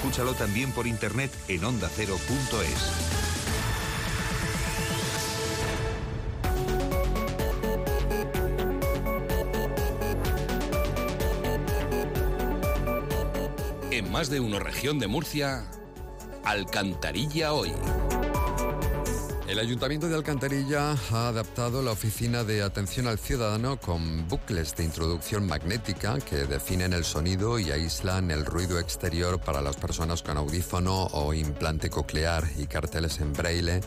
[0.00, 2.90] Escúchalo también por internet en ondacero.es.
[13.90, 15.70] En más de una región de Murcia,
[16.44, 17.70] Alcantarilla hoy.
[19.50, 24.84] El Ayuntamiento de Alcantarilla ha adaptado la oficina de atención al ciudadano con bucles de
[24.84, 30.36] introducción magnética que definen el sonido y aíslan el ruido exterior para las personas con
[30.36, 33.80] audífono o implante coclear y carteles en braille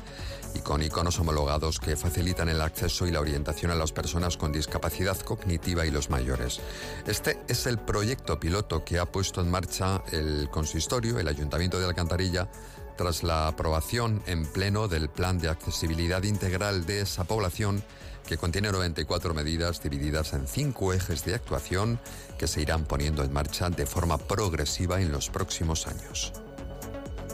[0.54, 4.52] y con iconos homologados que facilitan el acceso y la orientación a las personas con
[4.52, 6.60] discapacidad cognitiva y los mayores.
[7.08, 11.86] Este es el proyecto piloto que ha puesto en marcha el consistorio, el Ayuntamiento de
[11.86, 12.50] Alcantarilla,
[12.96, 17.84] tras la aprobación en pleno del Plan de Accesibilidad Integral de esa población
[18.28, 22.00] que contiene 94 medidas divididas en cinco ejes de actuación
[22.38, 26.34] que se irán poniendo en marcha de forma progresiva en los próximos años.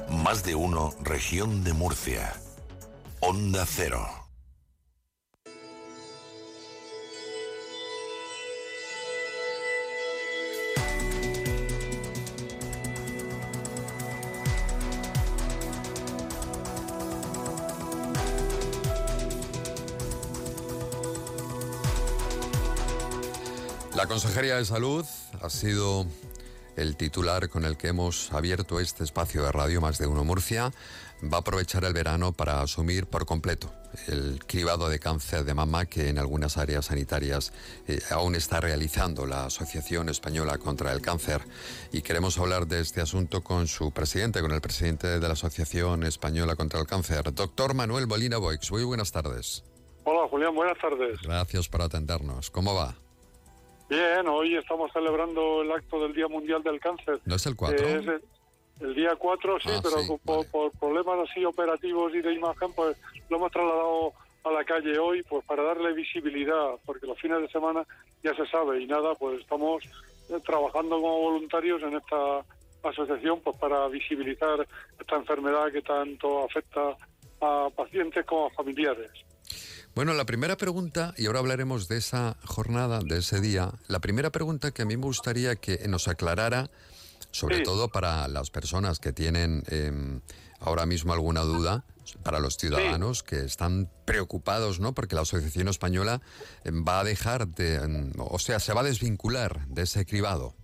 [0.09, 2.33] Más de uno, región de Murcia.
[3.19, 4.18] Onda Cero.
[23.99, 25.05] La Consejería de Salud
[25.41, 26.05] ha sido
[26.77, 30.71] el titular con el que hemos abierto este espacio de radio Más de Uno Murcia
[31.21, 33.73] va a aprovechar el verano para asumir por completo
[34.07, 37.51] el cribado de cáncer de mama que en algunas áreas sanitarias
[37.89, 41.41] eh, aún está realizando la Asociación Española contra el Cáncer.
[41.91, 46.05] Y queremos hablar de este asunto con su presidente, con el presidente de la Asociación
[46.05, 48.71] Española contra el Cáncer, doctor Manuel Bolina Boix.
[48.71, 49.65] Muy buenas tardes.
[50.05, 51.19] Hola Julián, buenas tardes.
[51.21, 52.49] Gracias por atendernos.
[52.49, 52.95] ¿Cómo va?
[53.89, 57.19] Bien, hoy estamos celebrando el acto del Día Mundial del Cáncer.
[57.25, 57.87] ¿No es el 4?
[58.81, 62.95] El día 4 sí, ah, pero por, problemas así operativos y de imagen, pues
[63.29, 67.49] lo hemos trasladado a la calle hoy pues para darle visibilidad, porque los fines de
[67.49, 67.83] semana
[68.23, 69.83] ya se sabe y nada, pues estamos
[70.29, 72.45] eh, trabajando como voluntarios en esta
[72.83, 74.65] asociación pues para visibilizar
[74.99, 76.95] esta enfermedad que tanto afecta
[77.41, 79.11] a pacientes como a familiares.
[79.99, 84.29] Bueno, la primera pregunta, y ahora hablaremos de esa jornada, de ese día, la primera
[84.29, 86.69] pregunta que a mí me gustaría que nos aclarara,
[87.31, 90.21] sobre todo para las personas que tienen em,
[90.61, 91.83] ahora mismo alguna duda,
[92.23, 94.93] para los ciudadanos que están preocupados, ¿no?
[94.93, 96.21] Porque la Asociación Española
[96.63, 100.55] em, va a dejar de, em, o sea, se va a desvincular de ese cribado.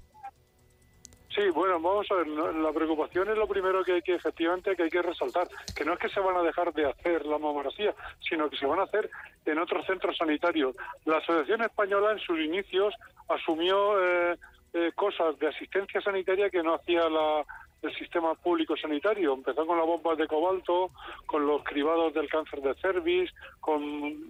[1.36, 4.84] Sí, bueno, vamos a ver, la preocupación es lo primero que hay que efectivamente que
[4.84, 7.94] hay que resaltar, que no es que se van a dejar de hacer la mamografía,
[8.22, 9.10] sino que se van a hacer
[9.46, 10.78] en otros centros sanitarios.
[11.04, 12.94] La Asociación Española en sus inicios
[13.28, 14.38] asumió eh,
[14.74, 17.44] eh, cosas de asistencia sanitaria que no hacía la,
[17.82, 19.34] el sistema público sanitario.
[19.34, 20.92] Empezó con las bombas de cobalto,
[21.26, 23.84] con los cribados del cáncer de cervix, con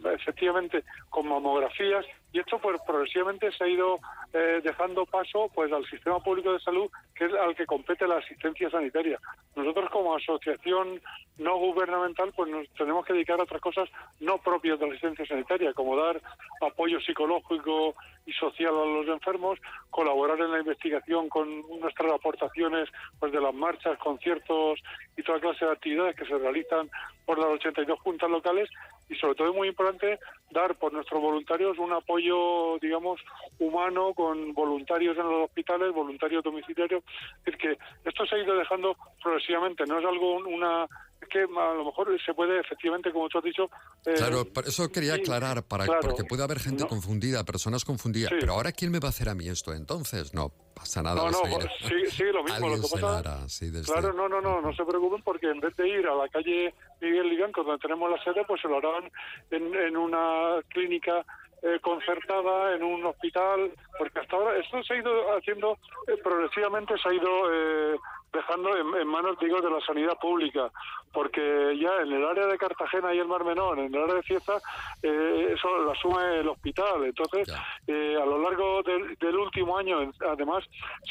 [0.06, 3.98] efectivamente con mamografías y esto pues progresivamente se ha ido
[4.34, 8.18] eh, dejando paso pues al sistema público de salud que es al que compete la
[8.18, 9.18] asistencia sanitaria.
[9.56, 11.00] Nosotros como asociación
[11.38, 15.26] no gubernamental pues nos tenemos que dedicar a otras cosas no propias de la asistencia
[15.26, 16.22] sanitaria, como dar
[16.60, 17.96] apoyo psicológico
[18.26, 19.58] y social a los enfermos,
[19.90, 24.82] colaborar en la investigación con nuestras aportaciones pues de las marchas, conciertos
[25.16, 26.90] y toda clase de actividades que se realizan
[27.26, 28.70] por las 82 juntas locales
[29.10, 30.20] y sobre todo es muy importante
[30.52, 32.25] dar por nuestros voluntarios un apoyo,
[32.82, 33.22] digamos,
[33.60, 37.04] humano con voluntarios en los hospitales, voluntarios domiciliarios.
[37.46, 40.88] Es que esto se ha ido dejando progresivamente, no es algo, una
[41.22, 43.70] es que a lo mejor se puede efectivamente, como tú has dicho...
[44.06, 48.54] Eh, claro, por eso quería aclarar, para, porque puede haber gente confundida, personas confundidas, pero
[48.54, 50.34] ahora ¿quién me va a hacer a mí esto entonces?
[50.34, 51.16] No pasa nada.
[51.16, 52.70] No, no, sí, sí, lo mismo.
[52.70, 53.48] Lo que pasa,
[53.86, 56.74] Claro, no, no, no, no se preocupen porque en vez de ir a la calle
[57.02, 59.10] Miguel Liganco, donde tenemos la sede, pues se lo harán
[59.52, 61.26] en, en una clínica
[61.62, 66.98] eh, concertada en un hospital, porque hasta ahora esto se ha ido haciendo eh, progresivamente,
[66.98, 67.98] se ha ido eh,
[68.36, 70.72] dejando en, manos, digo, de la sanidad pública,
[71.14, 74.24] porque ya en el área de Cartagena y el Mar Menor, en el área de
[74.24, 74.58] Cieza,
[75.02, 77.06] eh, eso lo asume el hospital.
[77.06, 77.54] Entonces,
[77.88, 80.64] eh, a lo largo del, último año, además,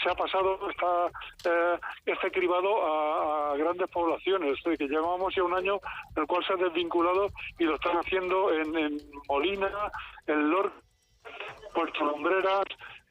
[0.02, 1.06] se ha pasado esta,
[1.50, 5.80] eh, este cribado a, grandes poblaciones, es que llevamos ya un año
[6.16, 9.70] en el cual se ha desvinculado y lo están haciendo en, en Molina,
[10.26, 10.74] en Lorca,
[11.74, 12.64] Puerto Lumbreras,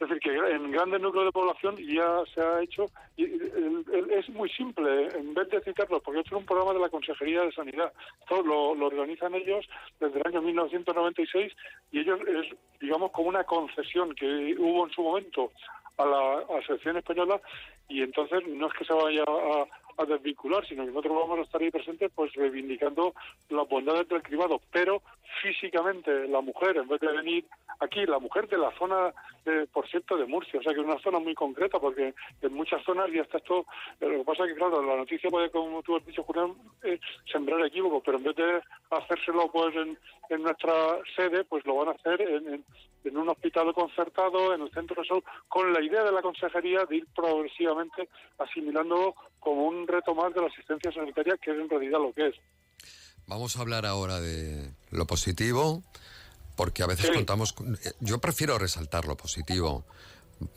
[0.04, 2.86] es decir, que en grandes núcleos de población ya se ha hecho,
[3.16, 6.90] y es muy simple, en vez de citarlos, porque esto es un programa de la
[6.90, 7.92] Consejería de Sanidad,
[8.28, 9.68] todo lo, organizan ellos
[10.00, 11.54] desde el año 1996
[11.92, 15.52] y ellos es, digamos, como una concesión que hubo en su momento
[15.98, 17.40] a la Asociación Española
[17.88, 19.66] y entonces no es que se vaya a,
[19.98, 23.14] a desvincular, sino que nosotros vamos a estar ahí presentes pues reivindicando
[23.50, 25.02] las bondades del cribado, pero
[25.42, 27.46] físicamente la mujer, en vez de venir
[27.80, 29.14] aquí, la mujer de la zona,
[29.46, 32.54] de, por cierto, de Murcia, o sea que es una zona muy concreta, porque en
[32.54, 33.66] muchas zonas ya está esto,
[34.00, 36.54] lo que pasa es que claro, la noticia puede, como tú has dicho, Julián,
[36.84, 37.00] eh,
[37.32, 39.98] sembrar equívocos, pero en vez de hacérselo pues en,
[40.30, 42.64] en nuestra sede, pues lo van a hacer en,
[43.04, 46.86] en un hospital concertado, en el centro de salud, con la idea de la consejería
[46.86, 51.70] de ir progresivamente asimilando como un reto más de la asistencia sanitaria, que es en
[51.70, 52.36] realidad lo que es.
[53.28, 55.82] Vamos a hablar ahora de lo positivo,
[56.56, 57.56] porque a veces contamos.
[57.84, 59.86] Eh, yo prefiero resaltar lo positivo,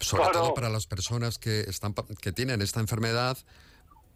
[0.00, 3.38] sobre todo para las personas que, están, que tienen esta enfermedad,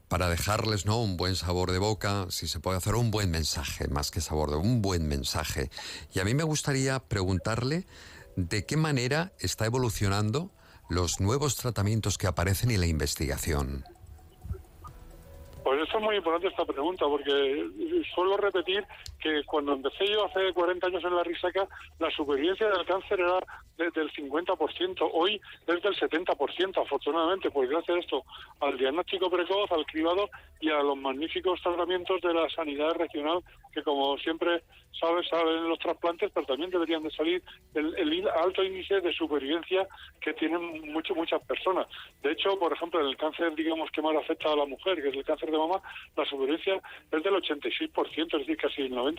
[0.08, 1.00] para dejarles ¿no?
[1.00, 4.50] un buen sabor de boca, si se puede hacer un buen mensaje, más que sabor
[4.50, 5.70] de un buen mensaje.
[6.12, 7.86] Y a mí me gustaría preguntarle
[8.34, 10.50] de qué manera está evolucionando
[10.88, 13.84] los nuevos tratamientos que aparecen y la investigación.
[16.00, 17.68] Es muy importante esta pregunta, porque
[18.14, 18.82] suelo repetir
[19.20, 23.40] que cuando empecé yo hace 40 años en la risaca, la supervivencia del cáncer era
[23.88, 28.24] del 50%, hoy es del 70%, afortunadamente, pues gracias a esto,
[28.60, 30.28] al diagnóstico precoz, al cribado
[30.60, 34.62] y a los magníficos tratamientos de la sanidad regional, que como siempre
[34.98, 37.42] sabes, saben los trasplantes, pero también deberían de salir
[37.74, 39.86] el, el alto índice de supervivencia
[40.20, 41.86] que tienen mucho, muchas personas.
[42.22, 45.08] De hecho, por ejemplo, en el cáncer, digamos, que más afecta a la mujer, que
[45.08, 45.80] es el cáncer de mama,
[46.16, 49.09] la supervivencia es del 86%, es decir, casi el 90%.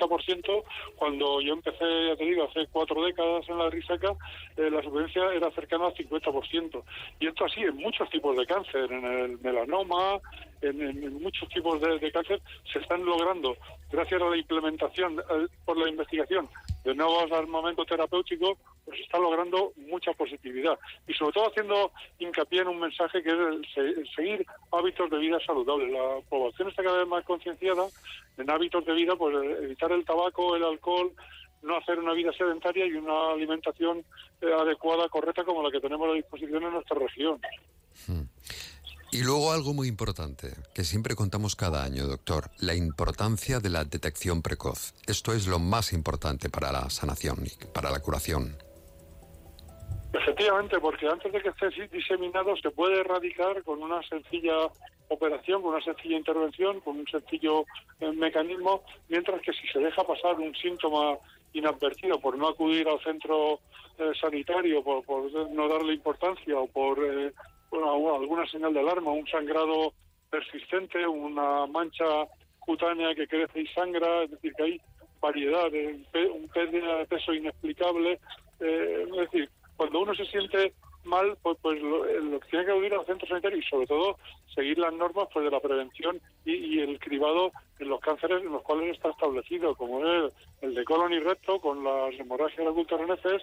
[0.96, 4.16] Cuando yo empecé, ya te digo, hace cuatro décadas en la risaca,
[4.58, 6.84] eh, la supervivencia era cercana al 50%.
[7.20, 10.20] Y esto así en muchos tipos de cáncer, en el melanoma,
[10.62, 12.42] en, muchos tipos de, cáncer
[12.72, 13.56] se están logrando
[13.92, 16.48] gracias a la implementación eh, por la investigación
[16.84, 22.70] de nuevos armamentos terapéuticos pues está logrando mucha positividad y sobre todo haciendo hincapié en
[22.70, 25.92] un mensaje que es el, seguir hábitos de vida saludables.
[25.92, 27.88] La población está cada vez más concienciada
[28.38, 31.12] en hábitos de vida, pues evitar el tabaco, el alcohol,
[31.62, 34.04] no hacer una vida sedentaria y una alimentación
[34.42, 37.40] eh, adecuada, correcta, como la que tenemos a disposición en nuestra región.
[38.08, 38.24] Hmm.
[39.14, 43.84] Y luego algo muy importante, que siempre contamos cada año, doctor, la importancia de la
[43.84, 44.94] detección precoz.
[45.06, 48.56] Esto es lo más importante para la sanación y para la curación.
[50.14, 54.68] Efectivamente, porque antes de que esté diseminado se puede erradicar con una sencilla
[55.10, 57.66] operación, con una sencilla intervención, con un sencillo
[58.00, 61.18] eh, mecanismo, mientras que si se deja pasar un síntoma
[61.52, 63.60] inadvertido por no acudir al centro
[63.98, 65.04] eh, sanitario, por,
[65.52, 67.34] no darle importancia o por eh,
[67.72, 69.94] alguna señal de alarma, un sangrado
[70.30, 72.06] persistente, una mancha
[72.60, 74.82] cutánea que crece y sangra, es decir, que hay
[75.20, 78.20] variedad, un pérdida de peso inexplicable,
[78.60, 82.04] es decir, cuando uno se siente mal, pues, pues lo,
[82.40, 84.18] que tiene que acudir al centro sanitario y sobre todo
[84.54, 88.62] seguir las normas pues de la prevención y, el cribado en los cánceres en los
[88.62, 93.42] cuales está establecido, como es el de colon y recto con las hemorragias ocultoreneces,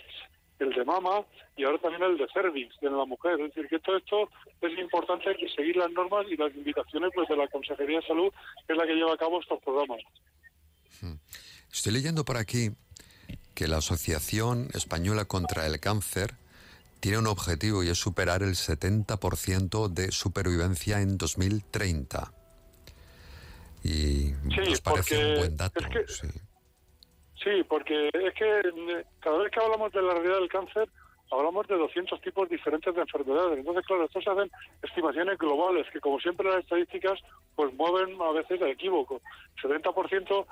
[0.58, 1.24] el de mama
[1.56, 3.40] y ahora también el de cervix de la mujer.
[3.40, 4.28] Es decir, que todo esto
[4.60, 8.32] es importante que seguir las normas y las invitaciones pues de la Consejería de Salud,
[8.66, 10.00] que es la que lleva a cabo estos programas.
[11.00, 11.14] Hmm.
[11.72, 12.70] Estoy leyendo por aquí
[13.54, 16.34] que la Asociación Española contra el Cáncer
[17.00, 22.32] tiene un objetivo y es superar el 70% de supervivencia en 2030.
[23.84, 25.80] Y nos parece un buen dato.
[26.08, 26.28] sí.
[27.68, 30.88] Porque es que eh, cada vez que hablamos de la realidad del cáncer,
[31.30, 33.58] hablamos de 200 tipos diferentes de enfermedades.
[33.58, 34.50] Entonces, claro, estos hacen
[34.82, 37.20] estimaciones globales, que como siempre las estadísticas
[37.54, 39.20] pues mueven a veces a equívoco.
[39.62, 40.46] 70%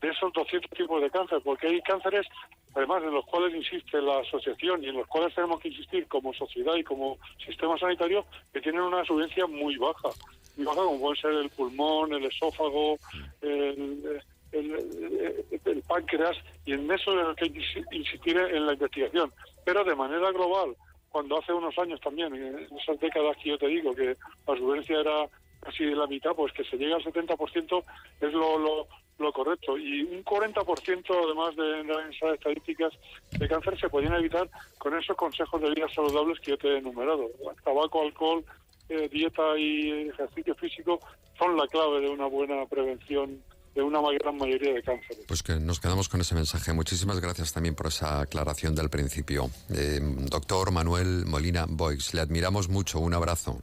[0.00, 2.26] de esos 200 tipos de cáncer, porque hay cánceres,
[2.74, 6.32] además, en los cuales insiste la asociación y en los cuales tenemos que insistir como
[6.34, 10.10] sociedad y como sistema sanitario, que tienen una subvencia muy baja.
[10.56, 12.98] Muy baja, como puede ser el pulmón, el esófago,
[13.42, 14.22] el,
[14.54, 17.46] el, páncreas, y en eso es que
[17.92, 19.30] insistir en la investigación.
[19.64, 20.76] Pero de manera global,
[21.10, 25.00] cuando hace unos años también, en esas décadas que yo te digo, que la subvencia
[25.00, 25.28] era
[25.60, 27.84] casi de la mitad, pues que se llegue al 70%
[28.20, 28.86] es lo, lo,
[29.18, 29.78] lo correcto.
[29.78, 31.80] Y un 40% además de,
[32.10, 32.92] esas estadísticas
[33.30, 34.48] de cáncer se podían evitar
[34.78, 37.30] con esos consejos de vida saludables que yo te he enumerado.
[37.64, 38.44] Tabaco, alcohol,
[38.88, 41.00] eh, dieta y ejercicio físico
[41.38, 43.42] son la clave de una buena prevención
[43.74, 45.24] de una gran mayoría de cánceres.
[45.26, 46.72] Pues que nos quedamos con ese mensaje.
[46.72, 49.50] Muchísimas gracias también por esa aclaración del principio.
[49.70, 53.00] Eh, doctor Manuel Molina Boix, le admiramos mucho.
[53.00, 53.60] Un abrazo.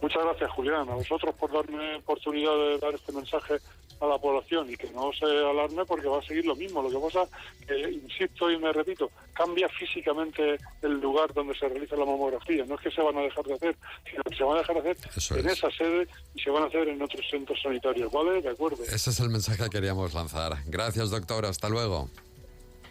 [0.00, 0.88] Muchas gracias, Julián.
[0.88, 3.54] A vosotros por darme oportunidad de dar este mensaje
[4.00, 6.82] a la población y que no se alarme porque va a seguir lo mismo.
[6.82, 7.28] Lo que pasa
[7.66, 12.64] que, insisto y me repito, cambia físicamente el lugar donde se realiza la mamografía.
[12.66, 13.76] No es que se van a dejar de hacer,
[14.10, 16.66] sino que se van a dejar de hacer en esa sede y se van a
[16.66, 18.12] hacer en otros centros sanitarios.
[18.12, 18.42] ¿Vale?
[18.42, 18.82] De acuerdo.
[18.84, 20.56] Ese es el mensaje que queríamos lanzar.
[20.66, 21.46] Gracias, doctor.
[21.46, 22.08] Hasta luego.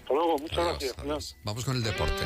[0.02, 0.38] Hasta luego.
[0.38, 1.38] Muchas gracias.
[1.44, 2.24] Vamos con el deporte.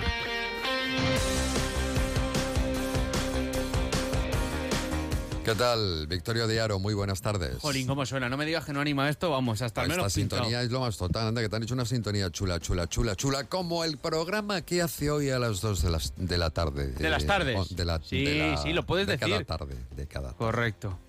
[5.44, 6.78] ¿Qué tal, Victorio Diaro?
[6.78, 7.58] Muy buenas tardes.
[7.62, 8.30] Jolín, ¿cómo suena?
[8.30, 10.98] No me digas que no anima esto, vamos, hasta el Esta sintonía es lo más
[10.98, 14.62] total, anda, que te han hecho una sintonía chula, chula, chula, chula, como el programa
[14.62, 16.92] que hace hoy a las 2 de, las, de la tarde.
[16.92, 17.76] ¿De las tardes?
[17.76, 19.28] De la, sí, sí, lo puedes decir.
[19.28, 20.38] De cada tarde, de cada tarde.
[20.38, 21.00] Correcto.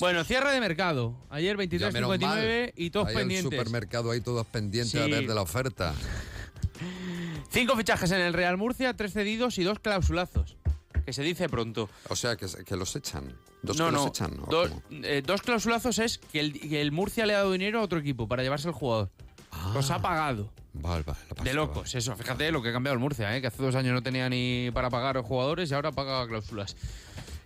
[0.00, 1.14] Bueno, cierre de mercado.
[1.28, 3.52] Ayer 23.59 y todos pendientes.
[3.52, 5.92] el supermercado ahí todos pendientes a ver de la oferta.
[7.50, 10.56] Cinco fichajes en el Real Murcia, tres cedidos y dos clausulazos
[11.06, 11.88] que se dice pronto.
[12.08, 13.32] O sea, que, que los echan.
[13.62, 13.98] ¿Dos no, que no.
[13.98, 14.36] los echan?
[14.90, 18.42] Eh, dos clausulazos es que el, Murcia le ha dado dinero a otro equipo para
[18.42, 19.08] llevarse al jugador.
[19.52, 19.70] Ah.
[19.72, 20.50] Los ha pagado.
[20.74, 22.14] Vale, vale, de locos, eso.
[22.16, 23.40] Fíjate lo que ha cambiado el Murcia, ¿eh?
[23.40, 26.26] que hace dos años no tenía ni para pagar a los jugadores y ahora paga
[26.26, 26.76] cláusulas.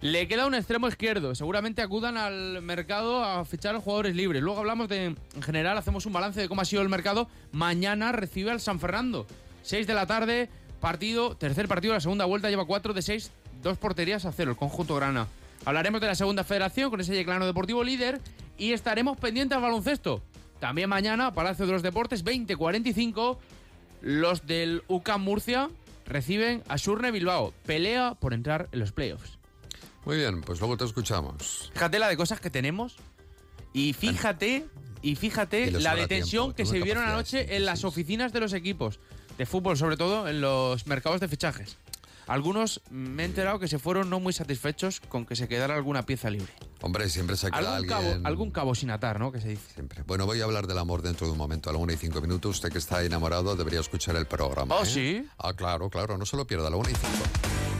[0.01, 1.35] Le queda un extremo izquierdo.
[1.35, 4.43] Seguramente acudan al mercado a fichar a los jugadores libres.
[4.43, 7.29] Luego hablamos de, en general, hacemos un balance de cómo ha sido el mercado.
[7.53, 9.27] Mañana recibe al San Fernando.
[9.63, 10.49] 6 de la tarde,
[10.81, 13.31] partido, tercer partido de la segunda vuelta, lleva 4 de 6
[13.63, 15.27] dos porterías a cero, el conjunto grana.
[15.65, 18.21] Hablaremos de la segunda federación con ese Yeclano Deportivo líder
[18.57, 20.23] y estaremos pendientes al baloncesto.
[20.59, 23.39] También mañana, Palacio de los Deportes, 20.45,
[24.03, 25.71] los del UCAM Murcia
[26.07, 27.53] reciben a Surne Bilbao.
[27.67, 29.39] Pelea por entrar en los playoffs.
[30.05, 31.71] Muy bien, pues luego te escuchamos.
[31.73, 32.97] Fíjate la de cosas que tenemos
[33.73, 34.67] y fíjate,
[35.03, 38.99] y fíjate la detención que se vivieron anoche en las oficinas de los equipos
[39.39, 41.79] de fútbol, sobre todo en los mercados de fichajes.
[42.31, 46.07] Algunos me he enterado que se fueron no muy satisfechos con que se quedara alguna
[46.07, 46.53] pieza libre.
[46.81, 47.89] Hombre, siempre se ¿Algún alguien...
[47.89, 49.33] Cabo, algún cabo sin atar, ¿no?
[49.33, 49.75] Que se dice.
[49.75, 50.05] Siempre.
[50.07, 52.21] Bueno, voy a hablar del amor dentro de un momento, a la 1 y cinco
[52.21, 52.55] minutos.
[52.55, 54.77] Usted que está enamorado debería escuchar el programa.
[54.77, 54.87] ¿Oh, ¿eh?
[54.87, 55.29] sí?
[55.39, 57.80] Ah, claro, claro, no se lo pierda, a la 1 y cinco.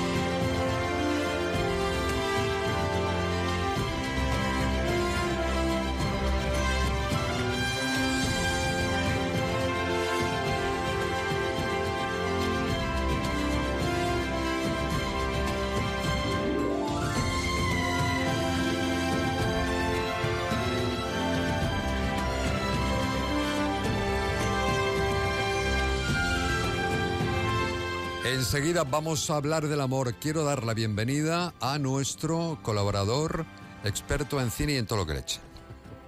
[28.31, 30.13] Enseguida vamos a hablar del amor.
[30.13, 33.45] Quiero dar la bienvenida a nuestro colaborador,
[33.83, 35.41] experto en cine y en todo lo que le eche.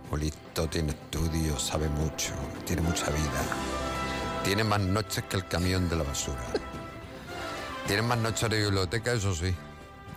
[0.09, 2.31] Polito tiene estudios, sabe mucho,
[2.65, 3.43] tiene mucha vida.
[4.45, 6.45] Tiene más noches que el camión de la basura.
[7.87, 9.53] Tiene más noches de biblioteca, eso sí.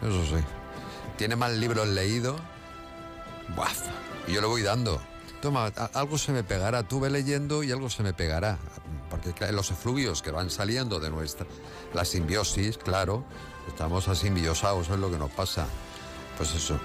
[0.01, 0.45] Eso sí.
[1.17, 2.41] Tiene más libros leídos.
[3.57, 3.67] Buah,
[4.29, 5.03] yo le voy dando.
[5.41, 6.87] Toma, algo se me pegará.
[6.87, 8.59] Tú ve leyendo y algo se me pegará.
[9.11, 11.47] Porque los efluvios que van saliendo de nuestra...
[11.95, 13.25] La simbiosis, claro.
[13.69, 15.67] Estamos asimbiosados, es lo que nos pasa.
[16.37, 16.79] Pues eso.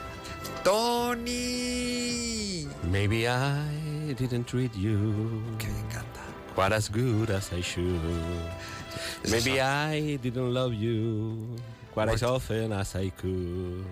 [0.63, 2.67] ¡Tony!
[2.83, 5.41] Maybe I didn't treat you
[6.55, 8.01] quite as good as I should.
[9.29, 11.37] Maybe I didn't love you
[11.93, 13.85] quite as often as I could.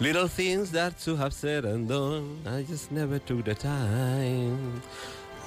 [0.00, 4.82] Little things that you have said and done, I just never took the time.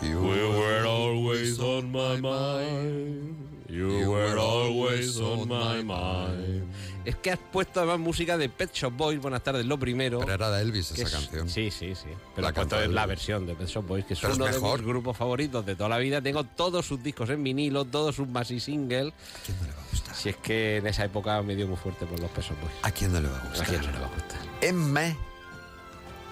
[0.01, 3.65] You We were always on my mind.
[3.69, 6.69] You were always on my mind.
[7.05, 9.19] Es que has puesto además música de Pet Shop Boys.
[9.19, 10.19] Buenas tardes, lo primero.
[10.19, 11.49] Pero era de Elvis esa es- canción.
[11.49, 12.07] Sí, sí, sí.
[12.35, 14.59] Pero La puesto la versión de Pet Shop Boys, que es Pero es uno de
[14.77, 16.21] mis grupos favoritos de toda la vida.
[16.21, 19.13] Tengo todos sus discos en vinilo, todos sus maxi singles.
[19.13, 20.15] ¿A quién no le va a gustar?
[20.15, 22.73] Si es que en esa época me dio muy fuerte por los Pet Shop Boys.
[22.83, 23.67] ¿A quién no le va a ¿A gustar?
[23.67, 24.39] quién no le va a gustar?
[24.61, 25.17] Emme.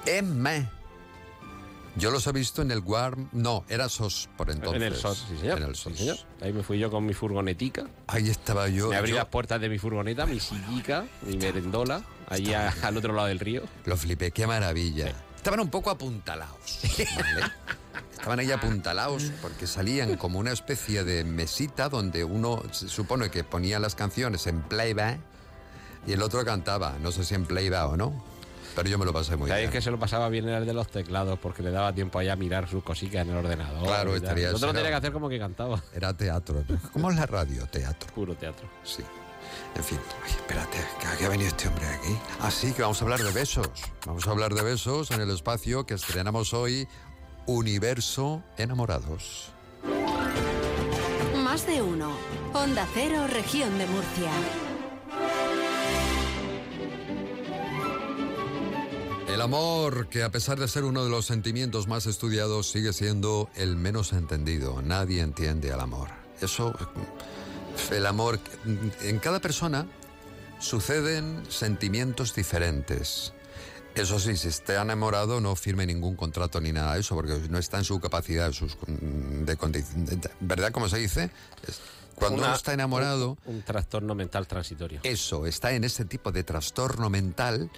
[0.05, 0.69] Emme.
[1.99, 3.29] Yo los he visto en el Warm.
[3.33, 4.81] No, era SOS por entonces.
[4.81, 5.57] en el SOS, sí señor.
[5.57, 5.97] En el Sí, SOS.
[5.97, 6.17] señor.
[6.41, 7.85] Ahí me fui yo con mi furgonetica.
[8.07, 8.89] Ahí estaba yo.
[8.89, 12.97] me abrí yo las puertas de mi furgoneta, mi sillica, mi merendola, allí a- al
[12.97, 13.63] otro lado del río.
[13.85, 15.13] Lo flipé, qué maravilla.
[15.35, 16.79] Estaban un poco apuntalados.
[17.15, 17.51] ¿vale?
[18.11, 23.43] Estaban ahí apuntalados porque salían como una especie de mesita donde uno se supone que
[23.45, 25.19] ponía las canciones en playback
[26.05, 26.97] y el otro cantaba.
[27.01, 28.23] No sé si en playback o no,
[28.75, 29.71] pero yo me lo pasé muy Sabéis bien.
[29.73, 32.33] que se lo pasaba bien era el de los teclados porque le daba tiempo allá
[32.33, 33.83] a mirar sus cositas en el ordenador.
[33.87, 35.81] Claro, estaría- otro era- tenía que hacer como que cantaba.
[35.93, 36.63] Era teatro.
[36.93, 37.65] ¿Cómo es la radio?
[37.67, 38.13] Teatro.
[38.13, 38.67] Puro teatro.
[38.83, 39.03] Sí.
[39.75, 40.77] En fin, Ay, espérate,
[41.17, 42.15] que ha venido este hombre aquí.
[42.41, 43.69] Así que vamos a hablar de besos.
[44.05, 46.87] Vamos a hablar de besos en el espacio que estrenamos hoy,
[47.45, 49.51] Universo Enamorados.
[51.35, 52.11] Más de uno.
[52.53, 54.31] Onda Cero, región de Murcia.
[59.29, 63.49] El amor, que a pesar de ser uno de los sentimientos más estudiados, sigue siendo
[63.55, 64.81] el menos entendido.
[64.81, 66.09] Nadie entiende al amor.
[66.41, 66.73] Eso,
[67.91, 68.39] el amor,
[69.01, 69.85] en cada persona
[70.59, 73.33] suceden sentimientos diferentes.
[73.95, 77.57] Eso sí, si está enamorado no firme ningún contrato ni nada de eso, porque no
[77.57, 79.57] está en su capacidad sus, de,
[80.39, 80.71] ¿verdad?
[80.71, 81.29] Como se dice,
[81.67, 81.79] Es-
[82.15, 84.99] cuando Una- uno está enamorado, Un, un trastorno mental transitorio.
[85.03, 87.69] eso, está en ese tipo de trastorno mental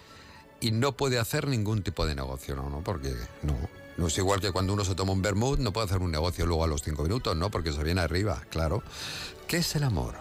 [0.61, 2.69] y no puede hacer ningún tipo de negocio, ¿no?
[2.69, 2.81] ¿no?
[2.81, 3.57] Porque no.
[3.97, 6.45] No es igual que cuando uno se toma un vermut, no puede hacer un negocio
[6.45, 7.51] luego a los cinco minutos, ¿no?
[7.51, 8.81] Porque se viene arriba, claro.
[9.47, 10.15] ¿Qué es el amor?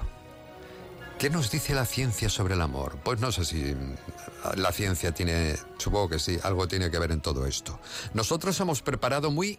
[1.19, 2.99] ¿Qué nos dice la ciencia sobre el amor?
[3.05, 7.13] Pues no sé si mm, la ciencia tiene, supongo que sí, algo tiene que ver
[7.13, 7.79] en todo esto.
[8.13, 9.59] Nosotros hemos preparado muy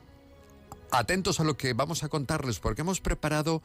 [0.92, 3.62] atentos a lo que vamos a contarles, porque hemos preparado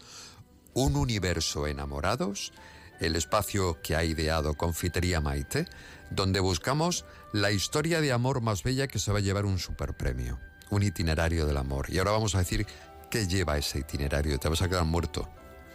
[0.75, 2.53] un universo enamorados,
[3.01, 5.67] el espacio que ha ideado Confitería Maite,
[6.11, 10.39] donde buscamos la historia de amor más bella que se va a llevar un superpremio.
[10.71, 11.87] un itinerario del amor.
[11.91, 12.67] Y ahora vamos a decir
[13.11, 14.39] qué lleva ese itinerario.
[14.39, 15.29] Te vas a quedar muerto.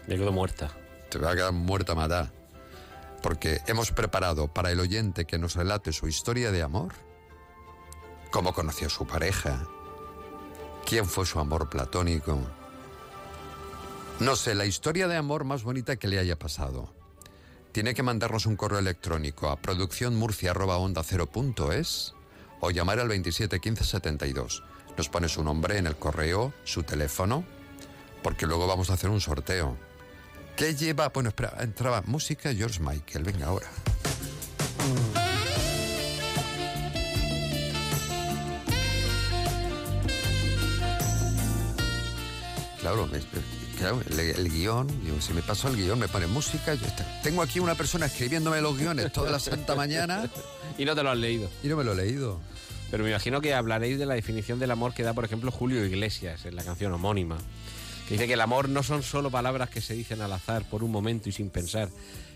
[0.07, 0.69] Me quedo muerta.
[1.09, 2.31] Te vas a quedar muerta, matar.
[3.21, 6.93] Porque hemos preparado para el oyente que nos relate su historia de amor,
[8.31, 9.65] cómo conoció a su pareja,
[10.85, 12.39] quién fue su amor platónico.
[14.19, 16.93] No sé, la historia de amor más bonita que le haya pasado.
[17.71, 22.13] Tiene que mandarnos un correo electrónico a producciónmurcia.onda0.es
[22.59, 24.63] o llamar al 27 15 72.
[24.97, 27.45] Nos pone su nombre en el correo, su teléfono,
[28.23, 29.77] porque luego vamos a hacer un sorteo.
[30.57, 31.07] ¿Qué lleva?
[31.09, 33.67] Bueno, espera, entraba música George Michael, venga ahora.
[42.79, 43.19] Claro, me-
[43.81, 46.73] claro, el, el guion, yo, si me paso el guion, me pone música.
[46.75, 50.29] Yo está- tengo aquí una persona escribiéndome los guiones toda la santa mañana
[50.77, 51.49] Y no te lo has leído.
[51.63, 52.39] y no me lo he leído.
[52.89, 55.85] Pero me imagino que hablaréis de la definición del amor que da, por ejemplo, Julio
[55.85, 57.37] Iglesias en la canción homónima.
[58.07, 60.83] Que dice que el amor no son solo palabras que se dicen al azar por
[60.83, 61.87] un momento y sin pensar.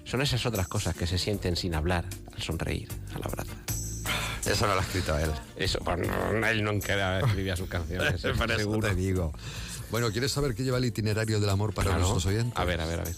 [0.06, 3.58] Son esas otras cosas que se sienten sin hablar, al sonreír, al abrazar.
[4.46, 5.32] Eso no lo ha escrito él.
[5.58, 8.22] Eso, pues no, él nunca escribía sus canciones.
[8.38, 8.88] Por eso seguro.
[8.90, 9.34] te digo.
[9.92, 12.02] Bueno, ¿quieres saber qué lleva el itinerario del amor para Claro.
[12.02, 12.58] nuestros oyentes?
[12.58, 13.16] A ver, a ver, a ver.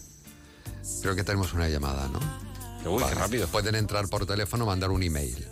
[1.02, 2.20] Creo que tenemos una llamada, ¿no?
[2.92, 3.48] Uy, qué rápido.
[3.48, 5.46] Pueden entrar por teléfono o mandar un email.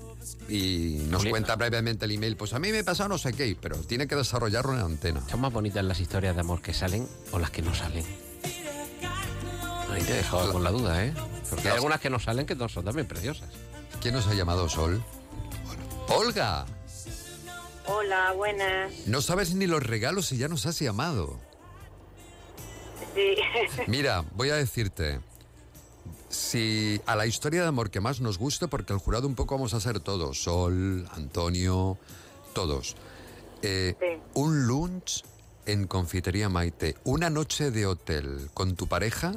[0.47, 2.37] Y nos cuenta brevemente el email.
[2.37, 5.21] Pues a mí me pasa no sé qué, pero tiene que desarrollarlo en antena.
[5.29, 8.05] ¿Son más bonitas las historias de amor que salen o las que no salen?
[9.91, 11.13] Ahí te he dejado con la duda, ¿eh?
[11.49, 13.49] Porque hay algunas que no salen que no son también preciosas.
[14.01, 15.01] ¿Quién nos ha llamado Sol?
[16.09, 16.65] Olga,
[17.87, 18.91] Hola, buenas.
[19.07, 21.39] no sabes ni los regalos y ya nos has llamado.
[23.13, 23.35] Sí.
[23.87, 25.19] Mira, voy a decirte,
[26.29, 29.55] si a la historia de amor que más nos guste, porque el jurado un poco
[29.55, 31.97] vamos a ser todos, Sol, Antonio,
[32.53, 32.95] todos,
[33.61, 35.23] eh, un lunch
[35.65, 39.33] en Confitería Maite, una noche de hotel con tu pareja,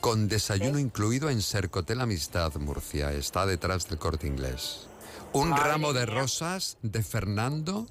[0.00, 4.88] con desayuno incluido en Sercotel Amistad Murcia, está detrás del corte inglés.
[5.34, 6.14] Un Madre ramo de mía.
[6.14, 7.86] rosas de Fernando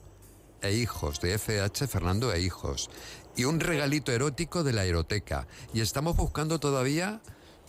[0.61, 2.89] e hijos, de FH Fernando e hijos.
[3.35, 5.47] Y un regalito erótico de la eroteca.
[5.73, 7.19] Y estamos buscando todavía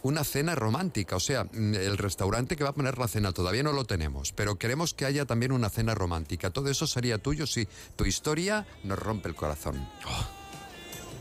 [0.02, 1.16] una cena romántica.
[1.16, 4.32] O sea, mm, el restaurante que va a poner la cena todavía no lo tenemos.
[4.32, 6.50] Pero queremos que haya también una cena romántica.
[6.50, 7.66] Todo eso sería tuyo si
[7.96, 9.88] tu historia nos rompe el corazón.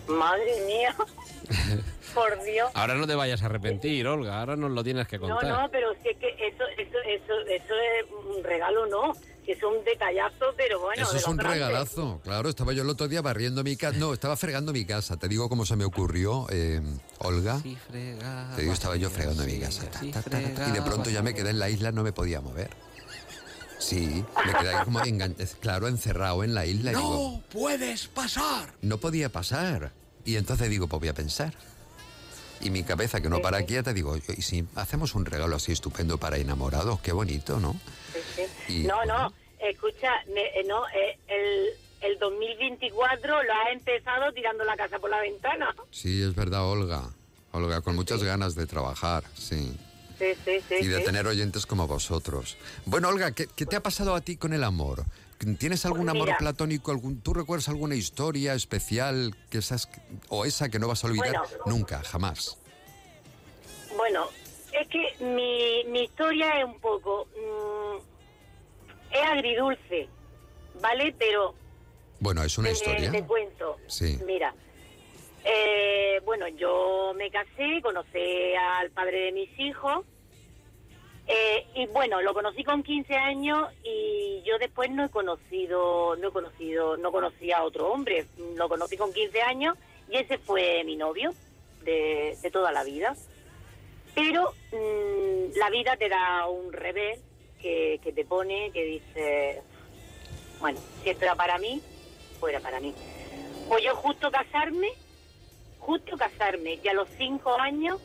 [0.07, 0.95] Madre mía.
[2.13, 2.69] Por Dios.
[2.73, 4.39] Ahora no te vayas a arrepentir, Olga.
[4.39, 5.49] Ahora nos lo tienes que No, contar.
[5.49, 9.13] no, pero si es que eso, eso, eso, eso es un regalo, no.
[9.45, 11.01] Que es un detallazo, pero bueno.
[11.01, 11.61] Eso es un grandes.
[11.65, 12.19] regalazo.
[12.23, 13.97] Claro, estaba yo el otro día barriendo mi casa.
[13.97, 15.17] No, estaba fregando mi casa.
[15.17, 16.81] Te digo cómo se me ocurrió, eh,
[17.19, 17.59] Olga.
[17.63, 19.89] Te digo, estaba yo fregando mi casa.
[19.89, 22.03] ta, ta, ta, ta, ta, y de pronto ya me quedé en la isla, no
[22.03, 22.69] me podía mover.
[23.81, 26.91] Sí, me quedé ahí como engan- claro, encerrado en la isla.
[26.91, 28.73] y digo, puedes pasar!
[28.81, 29.91] no podía pasar.
[30.23, 31.53] Y entonces digo, pues voy a pensar.
[32.61, 36.19] Y mi cabeza, que no para quieta, digo, y si hacemos un regalo así estupendo
[36.19, 37.75] para enamorados, qué bonito, ¿no?
[38.69, 44.63] Y, No, no, escucha, me- eh, no, eh, el, el 2024 lo has empezado tirando
[44.63, 45.73] la casa por la ventana.
[45.89, 47.01] Sí, es verdad, Olga.
[47.51, 49.75] Olga, con muchas ganas de trabajar, sí.
[50.21, 50.75] Sí, sí, sí.
[50.81, 52.55] Y de tener oyentes como vosotros.
[52.85, 55.03] Bueno, Olga, ¿qué, qué te ha pasado a ti con el amor?
[55.57, 56.91] ¿Tienes algún Pues amor platónico?
[56.91, 59.89] Algún, ¿Tú recuerdas alguna historia especial que esas,
[60.29, 61.63] o esa que no vas a olvidar Bueno.
[61.65, 62.59] nunca, jamás?
[63.97, 64.27] Bueno,
[64.79, 67.25] es que mi, mi historia es un poco...
[67.35, 70.07] mm, es agridulce,
[70.79, 71.15] ¿vale?
[71.17, 71.55] Pero...
[72.19, 73.11] Bueno, es una te, historia.
[73.11, 73.77] Te cuento.
[73.87, 74.19] Sí.
[74.27, 74.53] Mira,
[75.43, 80.05] eh, bueno, yo me casé, conocí al padre de mis hijos.
[81.27, 86.29] eh, y bueno, lo conocí con 15 años y yo después no he conocido, no
[86.29, 88.25] he conocido, no conocí a otro hombre.
[88.55, 89.77] Lo conocí con 15 años
[90.09, 91.33] y ese fue mi novio
[91.83, 93.15] de, toda la vida.
[94.13, 97.19] Pero mm, la vida te da un revés
[97.61, 99.61] que, te pone, que dice,
[100.59, 101.81] bueno, si esto era para mí,
[102.39, 102.93] pues era para mí.
[103.69, 104.89] Pues yo justo casarme,
[105.81, 107.99] justo casarme, y a los cinco años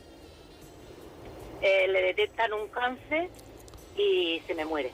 [1.60, 3.30] eh, le detectan un cáncer
[3.96, 4.90] y se me muere.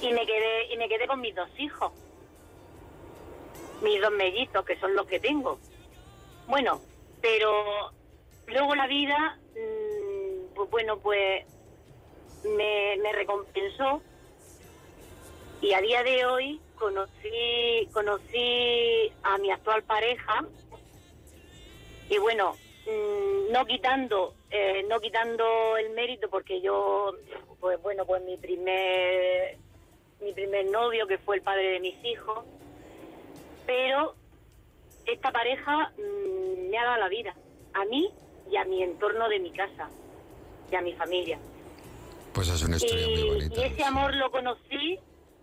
[0.00, 1.92] Y me quedé, y me quedé con mis dos hijos,
[3.82, 5.58] mis dos mellizos, que son los que tengo.
[6.48, 6.80] Bueno,
[7.20, 7.92] pero
[8.46, 11.44] luego la vida, mm, pues bueno, pues
[12.44, 14.02] me, me recompensó
[15.60, 20.46] y a día de hoy conocí conocí a mi actual pareja
[22.10, 22.56] y bueno
[22.86, 27.14] mm, no quitando eh, no quitando el mérito porque yo
[27.60, 29.58] pues bueno pues mi primer
[30.20, 32.44] mi primer novio, que fue el padre de mis hijos,
[33.66, 34.14] pero
[35.06, 37.34] esta pareja mm, me ha dado la vida,
[37.74, 38.10] a mí
[38.50, 39.88] y a mi entorno de mi casa,
[40.70, 41.38] y a mi familia.
[42.32, 43.60] Pues es una historia y, muy bonita.
[43.60, 44.98] y ese amor lo conocí,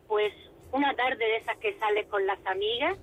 [0.08, 0.34] pues,
[0.72, 2.98] una tarde de esas que sales con las amigas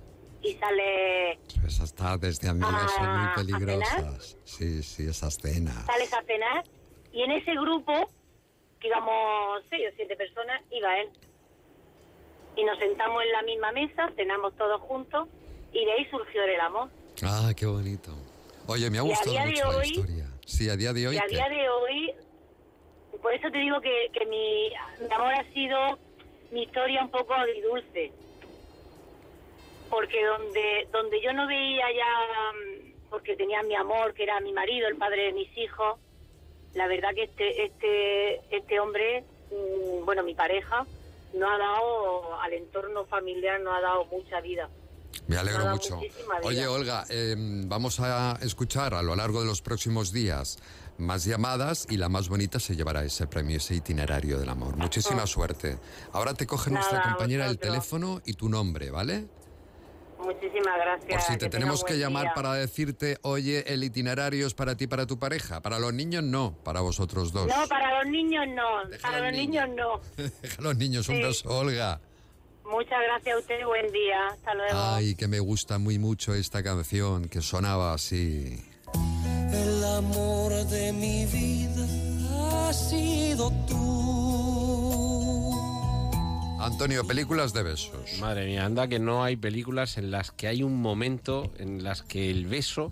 [0.45, 4.37] y sale Esas tardes de amigas son muy peligrosas.
[4.43, 5.85] Sí, sí, esas cenas.
[5.85, 6.63] sales a cenar
[7.11, 7.93] y en ese grupo,
[8.79, 11.09] que íbamos seis o siete personas, iba él.
[12.57, 15.27] Y nos sentamos en la misma mesa, cenamos todos juntos
[15.71, 16.89] y de ahí surgió el amor.
[17.23, 18.11] Ah, qué bonito.
[18.67, 20.27] Oye, me ha gustado mucho la historia.
[20.45, 21.15] Sí, a día de hoy.
[21.15, 22.13] y a día de hoy,
[23.21, 24.69] por eso te digo que, que mi,
[25.07, 25.77] mi amor ha sido
[26.51, 28.11] mi historia un poco agridulce.
[29.89, 34.51] Porque donde, donde yo no veía ya, mm, porque tenía mi amor, que era mi
[34.51, 35.99] marido, el padre de mis hijos,
[36.73, 40.85] la verdad que este, este, este hombre, mm, bueno, mi pareja,
[41.33, 44.69] no ha dado al entorno familiar, no ha dado mucha vida.
[45.27, 45.99] Me alegro mucho.
[46.43, 50.57] Oye, Olga, eh, vamos a escuchar a lo largo de los próximos días
[50.97, 54.77] más llamadas y la más bonita se llevará ese premio, ese itinerario del amor.
[54.77, 55.77] Muchísima suerte.
[56.11, 59.25] Ahora te coge nuestra compañera el teléfono y tu nombre, ¿vale?
[60.19, 61.09] Muchísimas gracias.
[61.11, 62.33] Por si te que tenemos que llamar día.
[62.33, 65.61] para decirte, oye, el itinerario es para ti, para tu pareja.
[65.61, 67.47] Para los niños no, para vosotros dos.
[67.47, 68.97] No, para los niños no.
[69.01, 70.01] para los niños no.
[70.41, 71.21] Deja a los niños un Sí.
[71.21, 71.99] beso, Olga.
[72.65, 74.27] Muchas gracias a usted y buen día.
[74.31, 74.71] Hasta luego.
[74.73, 78.59] Ay, que me gusta muy mucho esta canción que sonaba así.
[79.51, 84.14] El amor de mi vida ha sido tú.
[86.65, 88.17] Antonio, películas de besos.
[88.19, 92.01] Madre mía, anda que no hay películas en las que hay un momento en las
[92.01, 92.91] que el beso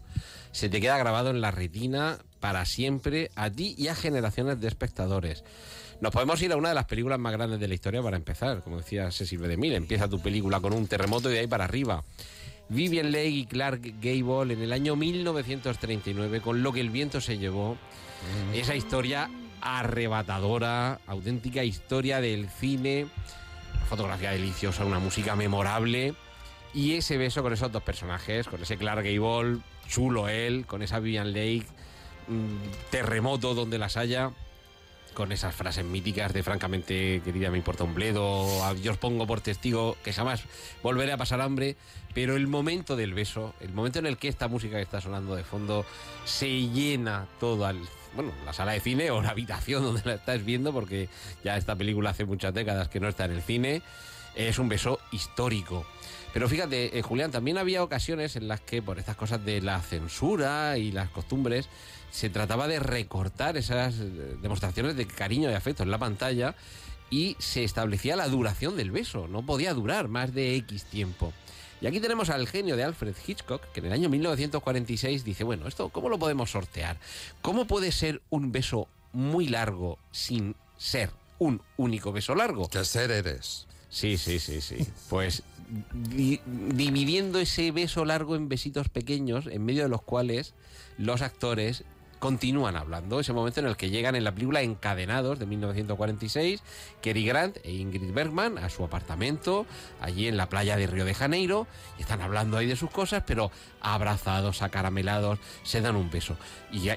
[0.52, 4.68] se te queda grabado en la retina para siempre a ti y a generaciones de
[4.68, 5.44] espectadores.
[6.02, 8.62] Nos podemos ir a una de las películas más grandes de la historia para empezar.
[8.62, 9.48] Como decía Cecil B.
[9.48, 12.04] DeMille, empieza tu película con un terremoto y de ahí para arriba.
[12.70, 17.40] Vivian Leigh y Clark Gable en el año 1939 con Lo que el viento se
[17.40, 17.78] llevó.
[18.54, 23.08] Esa historia arrebatadora, auténtica historia del cine,
[23.84, 26.16] fotografía deliciosa, una música memorable.
[26.74, 31.00] Y ese beso con esos dos personajes, con ese Clark Gable, chulo él, con esa
[31.00, 31.64] Vivian Leigh,
[32.28, 34.32] mm, terremoto donde las haya
[35.14, 38.48] con esas frases míticas de francamente querida me importa un bledo,
[38.82, 40.42] yo os pongo por testigo que jamás
[40.82, 41.76] volveré a pasar hambre,
[42.16, 45.36] pero el momento del beso, el momento en el que esta música que está sonando
[45.36, 45.86] de fondo
[46.26, 50.44] se llena toda el- bueno, la sala de cine o la habitación donde la estás
[50.44, 51.10] viendo, porque
[51.44, 53.82] ya esta película hace muchas décadas que no está en el cine,
[54.36, 55.86] es un beso histórico.
[56.34, 59.80] Pero fíjate, eh, Julián, también había ocasiones en las que por estas cosas de la
[59.82, 61.70] censura y las costumbres
[62.12, 66.56] se trataba de recortar esas eh, demostraciones de cariño y afecto en la pantalla
[67.12, 69.28] y se establecía la duración del beso.
[69.28, 71.32] No podía durar más de X tiempo.
[71.84, 75.68] Y aquí tenemos al genio de Alfred Hitchcock, que en el año 1946 dice, bueno,
[75.68, 76.98] esto, ¿cómo lo podemos sortear?
[77.42, 81.10] ¿Cómo puede ser un beso muy largo sin ser
[81.40, 82.70] un único beso largo?
[82.70, 83.68] Que ser eres.
[83.90, 84.78] Sí, sí, sí, sí.
[85.10, 85.44] Pues
[85.92, 90.54] di- dividiendo ese beso largo en besitos pequeños, en medio de los cuales
[90.98, 91.84] los actores
[92.24, 93.20] continúan hablando.
[93.20, 96.64] Ese momento en el que llegan en la película Encadenados de 1946,
[97.02, 99.66] Cary Grant e Ingrid Bergman a su apartamento,
[100.00, 101.68] allí en la playa de Río de Janeiro,
[102.00, 103.52] y están hablando ahí de sus cosas, pero
[103.82, 106.38] abrazados, acaramelados, se dan un beso.
[106.72, 106.88] Y,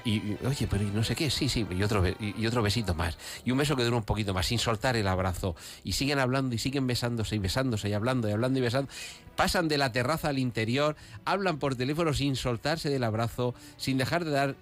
[0.45, 3.17] oye, pero no sé qué, sí, sí, y otro, y otro besito más.
[3.43, 5.57] Y un beso que dura un poquito más, sin soltar el abrazo.
[5.83, 8.89] Y siguen hablando y siguen besándose y besándose y hablando y hablando y besando.
[9.35, 14.23] Pasan de la terraza al interior, hablan por teléfono sin soltarse del abrazo, sin dejar
[14.23, 14.55] de dar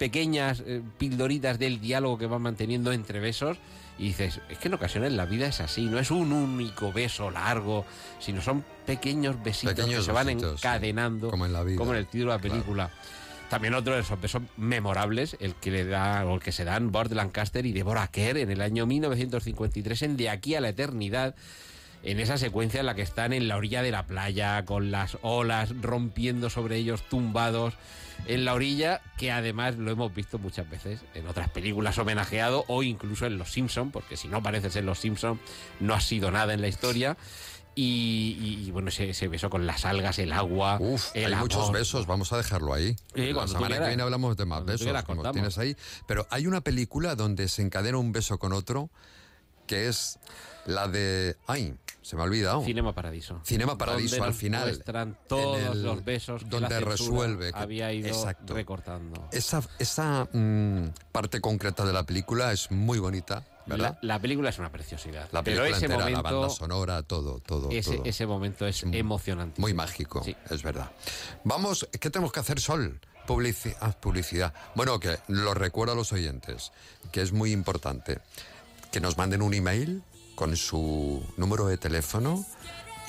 [0.00, 3.58] pequeñas eh, pildoritas del diálogo que van manteniendo entre besos.
[3.98, 7.30] Y dices, es que en ocasiones la vida es así, no es un único beso
[7.30, 7.84] largo,
[8.18, 10.32] sino son pequeños besitos Pequeños que se van sí.
[10.32, 11.76] encadenando, Como en la vida.
[11.76, 12.90] como en el título de la película.
[13.50, 16.92] También otro de esos besos memorables, el que le da, o el que se dan
[16.92, 21.34] Burt Lancaster y Deborah Kerr en el año 1953 en De aquí a la eternidad,
[22.02, 25.18] en esa secuencia en la que están en la orilla de la playa, con las
[25.22, 27.74] olas rompiendo sobre ellos, tumbados
[28.26, 32.82] en la orilla, que además lo hemos visto muchas veces en otras películas homenajeado o
[32.82, 35.40] incluso en Los Simpson, porque si no apareces en Los Simpson
[35.80, 37.16] no ha sido nada en la historia.
[37.74, 40.78] Y, y- y, bueno, ese, ese beso con las algas, el agua,
[41.14, 42.96] el Hay muchos besos, vamos a dejarlo ahí.
[43.14, 45.76] Sí, la semana que viene hablamos de más besos, quieras, como tienes ahí.
[46.06, 48.90] Pero hay una película donde se encadena un beso con otro,
[49.66, 50.18] que es
[50.66, 51.36] la de...
[51.46, 51.74] ¡Ay!
[52.10, 52.64] Se me ha olvidado.
[52.64, 53.40] Cinema Paradiso.
[53.44, 54.64] Cinema Paradiso, Donde al final.
[54.66, 57.52] muestran todos el- los besos que donde la resuelve.
[57.52, 58.52] que- había ido Exacto.
[58.52, 59.28] recortando.
[59.30, 63.96] Esa, esa mm, parte concreta de la película es muy bonita ¿verdad?
[64.02, 65.28] La, la película es una preciosidad.
[65.30, 68.04] La pero película ese entera, momento, la banda sonora, todo, todo, ese, todo.
[68.06, 69.60] ese momento es emocionante.
[69.60, 70.90] Muy mágico, es verdad.
[71.44, 72.98] Vamos, ¿qué tenemos que hacer, Sol?
[73.28, 74.52] Publici- ah, publicidad.
[74.74, 76.72] Bueno, que lo recuerdo a los oyentes,
[77.12, 78.18] que es muy importante.
[78.90, 80.02] Que nos manden un email
[80.40, 82.46] con su número de teléfono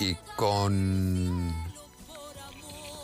[0.02, 1.56] y con...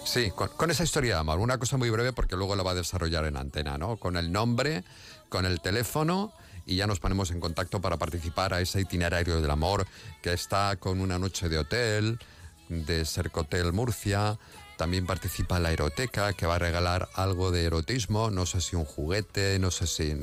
[0.03, 1.39] Sí, con, esa historia de amor.
[1.39, 3.95] Una cosa muy breve porque luego la va a desarrollar en antena, ¿no?
[3.95, 4.83] Con el nombre,
[5.29, 6.33] con el teléfono
[6.65, 9.87] y ya nos ponemos en contacto para participar a ese itinerario del amor
[10.21, 12.19] que está con una noche de hotel,
[12.67, 14.37] de Cercotel Murcia.
[14.75, 18.83] También participa la Eroteca, que va a regalar algo de erotismo, no sé si un
[18.83, 20.13] juguete, no sé si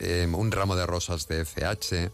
[0.00, 2.12] eh, un ramo de rosas de FH.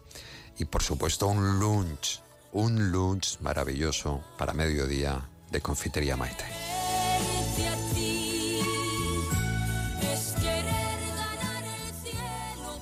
[0.58, 2.20] Y por supuesto un lunch,
[2.52, 6.44] un lunch maravilloso para mediodía de Confitería Maite.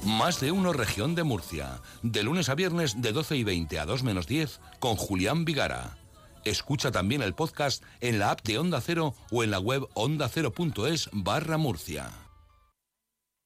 [0.04, 1.80] Más de uno región de Murcia.
[2.02, 5.96] De lunes a viernes de 12 y 20 a 2 menos 10 con Julián Vigara.
[6.44, 11.08] Escucha también el podcast en la app de Onda Cero o en la web ondacero.es
[11.12, 12.10] barra Murcia.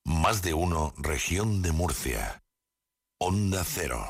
[0.05, 2.43] Más de uno región de Murcia.
[3.19, 4.03] Onda Cero.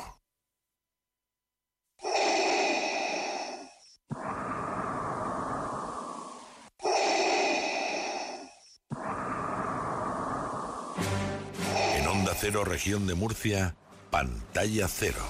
[11.95, 13.75] En Onda Cero región de Murcia,
[14.11, 15.23] pantalla cero.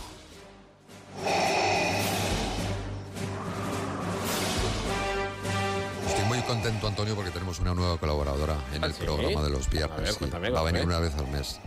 [6.07, 9.03] Estoy muy contento, Antonio, porque tenemos una nueva colaboradora en el ¿Ah, sí?
[9.03, 9.97] programa de los A viernes.
[9.99, 10.17] ver, sí.
[10.19, 11.59] cuéntame, Va a venir una vez al mes.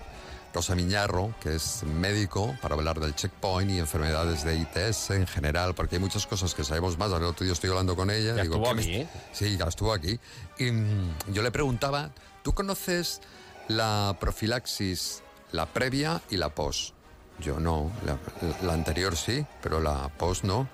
[0.53, 5.75] Rosa Miñarro, que es médico para hablar del checkpoint y enfermedades de ITS en general,
[5.75, 7.11] porque hay muchas cosas que sabemos más.
[7.13, 8.35] El otro día estoy hablando con ella.
[8.37, 9.09] Ya digo, estuvo ¿qué me aquí, ¿eh?
[9.33, 10.19] Sí, ya estuvo aquí.
[10.59, 12.11] Y mm, yo le preguntaba,
[12.43, 13.21] ¿tú conoces
[13.69, 15.23] la profilaxis,
[15.53, 16.95] la previa y la post?
[17.39, 18.19] Yo no, la,
[18.67, 20.69] la anterior sí, pero la post no.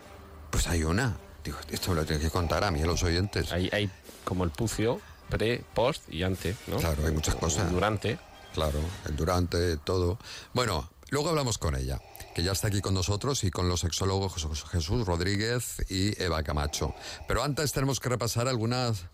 [0.51, 1.17] Pues hay una.
[1.45, 3.53] Digo, esto me lo tienes que contar a mí, a los oyentes.
[3.53, 3.91] Hay, hay
[4.25, 6.79] como el pucio, pre, post y ante, ¿no?
[6.79, 7.71] Claro, hay muchas O cosas.
[7.71, 8.19] Durante.
[8.57, 10.19] Claro, el durante, todo.
[10.55, 12.01] Bueno, luego hablamos con ella,
[12.35, 16.95] que ya está aquí con nosotros y con los sexólogos Jesús Rodríguez y Eva Camacho.
[17.29, 19.05] Pero antes tenemos que repasar algunas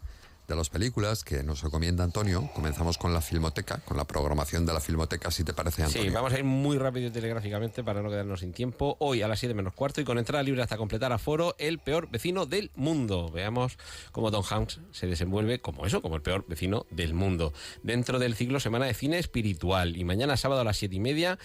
[0.49, 2.51] de las películas que nos recomienda Antonio.
[2.55, 6.11] Comenzamos con la Filmoteca, con la programación de la Filmoteca, si te parece, Antonio.
[6.11, 8.97] Sí, vamos a ir muy rápido y telegráficamente para no quedarnos sin tiempo.
[9.01, 12.11] Hoy a las 7 menos cuarto y con entrada libre hasta completar aforo, el peor
[12.11, 13.31] vecino del mundo.
[13.31, 13.79] Veamos
[14.11, 17.53] cómo Tom Hanks se desenvuelve como eso, como el peor vecino del mundo.
[17.83, 19.97] Dentro del ciclo Semana de Cine Espiritual.
[19.97, 21.39] Y mañana sábado a las 7 y media.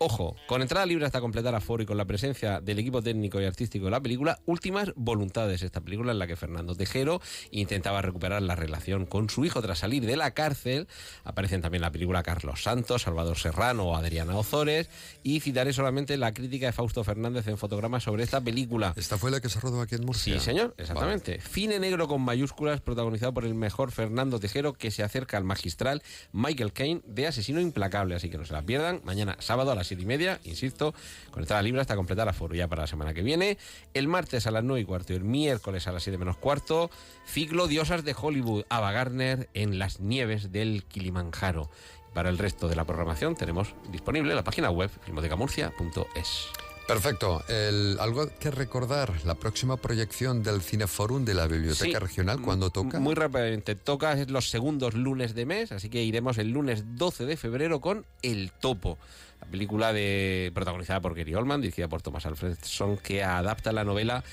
[0.00, 3.44] Ojo, con entrada libre hasta completar aforo y con la presencia del equipo técnico y
[3.44, 7.20] artístico de la película, Últimas Voluntades, esta película en la que Fernando Tejero
[7.50, 10.86] intentaba recuperar la relación con su hijo tras salir de la cárcel.
[11.24, 14.88] Aparecen también la película Carlos Santos, Salvador Serrano o Adriana Ozores.
[15.24, 18.92] Y citaré solamente la crítica de Fausto Fernández en fotogramas sobre esta película.
[18.96, 20.34] ¿Esta fue la que se rodó aquí en Murcia?
[20.34, 21.40] Sí, señor, exactamente.
[21.40, 26.04] Cine negro con mayúsculas, protagonizado por el mejor Fernando Tejero, que se acerca al magistral
[26.30, 28.14] Michael Caine de Asesino Implacable.
[28.14, 29.00] Así que no se la pierdan.
[29.02, 30.94] Mañana, sábado, a las siete y media, insisto,
[31.30, 33.58] con entrada libre hasta completar la foro ya para la semana que viene.
[33.94, 36.90] El martes a las nueve y cuarto y el miércoles a las siete menos cuarto,
[37.26, 41.70] ciclo Diosas de Hollywood, Ava Gardner en las nieves del Kilimanjaro.
[42.14, 46.46] Para el resto de la programación tenemos disponible la página web filmotecamurcia.es.
[46.86, 47.42] Perfecto.
[47.48, 52.04] El- algo que recordar, la próxima proyección del Cineforum de la Biblioteca Sí.
[52.04, 52.98] Regional, ¿cuándo toca?
[52.98, 57.26] Muy rápidamente, toca es los segundos lunes de mes, así que iremos el lunes 12
[57.26, 58.96] de febrero con El Topo,
[59.40, 64.24] la película de protagonizada por Gary Oldman, dirigida por Thomas Alfredson, que adapta la novela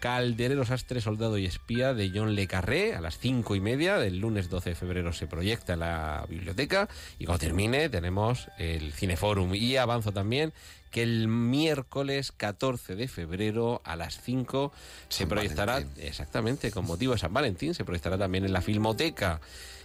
[0.00, 4.18] Calderero Sastre, Soldado y Espía de John Le Carré a las cinco y media del
[4.18, 6.88] lunes 12 de febrero se proyecta en la biblioteca.
[7.18, 9.54] Y cuando termine tenemos el Cineforum.
[9.54, 10.54] Y avanzo también
[10.90, 14.72] que el miércoles 14 de febrero a las 5
[15.08, 16.04] se San proyectará Valentín.
[16.04, 19.40] exactamente con motivo de San Valentín se proyectará también en la Filmoteca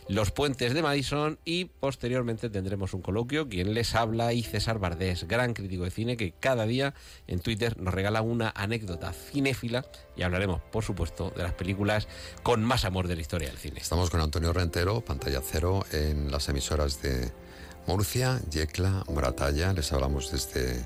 [0.08, 5.28] Los Puentes de Madison y posteriormente tendremos un coloquio quien les habla y César Bardés,
[5.28, 6.94] gran crítico de cine que cada día
[7.26, 9.84] en Twitter nos regala una anécdota cinéfila
[10.16, 12.08] y hablaremos por supuesto de las películas
[12.44, 13.80] con más amor de la historia del cine.
[13.80, 17.32] Estamos con Antonio Rentero, pantalla cero, en las emisoras de
[17.88, 19.74] Murcia, Yecla, Moratalla.
[19.74, 20.86] Les hablamos desde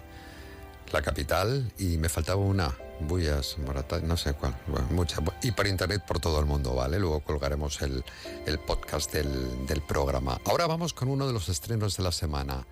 [0.91, 2.75] la capital y me faltaba una.
[3.01, 4.55] Bullas, Moratalla, no sé cuál.
[4.67, 5.19] Bueno, muchas.
[5.41, 6.99] Y por internet por todo el mundo, ¿vale?
[6.99, 8.03] Luego colgaremos el,
[8.45, 10.39] el podcast del, del programa.
[10.45, 12.67] Ahora vamos con uno de los estrenos de la semana.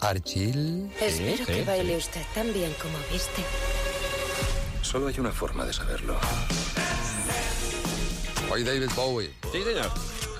[0.00, 0.92] Argil.
[1.00, 3.42] Espero que baile usted tan bien como viste.
[4.82, 6.16] Solo hay una forma de saberlo.
[8.52, 9.32] Hoy David Bowie.
[9.50, 9.90] Sí, señor.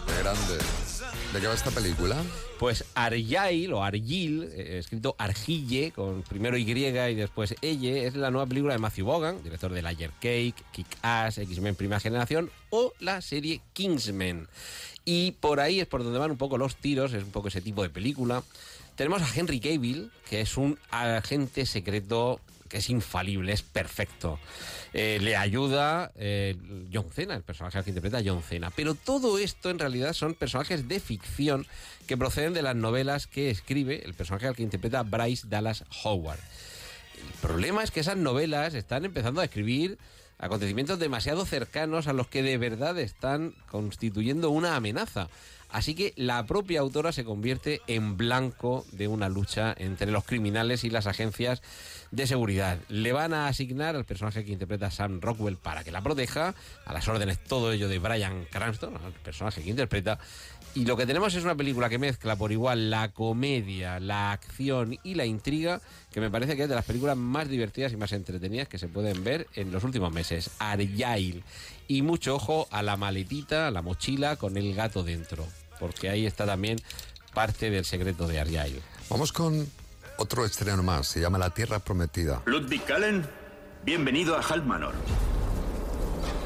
[0.06, 0.85] Qué grande.
[1.32, 2.16] ¿De qué va esta película?
[2.58, 8.30] Pues Argyle o Argil, eh, escrito Argille, con primero Y y después Elle, es la
[8.30, 13.20] nueva película de Matthew Bogan, director de Layer Cake, Kick-Ass, X-Men Primera Generación o la
[13.20, 14.48] serie Kingsman.
[15.04, 17.60] Y por ahí es por donde van un poco los tiros, es un poco ese
[17.60, 18.42] tipo de película.
[18.94, 24.38] Tenemos a Henry Cavill, que es un agente secreto que es infalible, es perfecto.
[24.92, 26.56] Eh, le ayuda eh,
[26.92, 28.70] John Cena, el personaje que interpreta John Cena.
[28.74, 31.66] Pero todo esto en realidad son personajes de ficción
[32.06, 36.40] que proceden de las novelas que escribe el personaje al que interpreta Bryce Dallas Howard.
[37.16, 39.98] El problema es que esas novelas están empezando a escribir
[40.38, 45.28] acontecimientos demasiado cercanos a los que de verdad están constituyendo una amenaza.
[45.70, 50.84] Así que la propia autora se convierte en blanco de una lucha entre los criminales
[50.84, 51.62] y las agencias
[52.10, 52.78] de seguridad.
[52.88, 56.54] Le van a asignar al personaje que interpreta Sam Rockwell para que la proteja,
[56.84, 60.18] a las órdenes todo ello de Brian Cranston, el personaje que interpreta.
[60.74, 64.98] Y lo que tenemos es una película que mezcla por igual la comedia, la acción
[65.02, 65.80] y la intriga,
[66.16, 68.88] que me parece que es de las películas más divertidas y más entretenidas que se
[68.88, 70.48] pueden ver en los últimos meses.
[70.58, 71.44] Argyle.
[71.88, 75.46] Y mucho ojo a la maletita, a la mochila con el gato dentro,
[75.78, 76.78] porque ahí está también
[77.34, 78.80] parte del secreto de Argyle.
[79.10, 79.68] Vamos con
[80.16, 82.40] otro estreno más, se llama La Tierra Prometida.
[82.46, 83.28] Ludwig Kallen,
[83.84, 84.94] bienvenido a Hal Manor.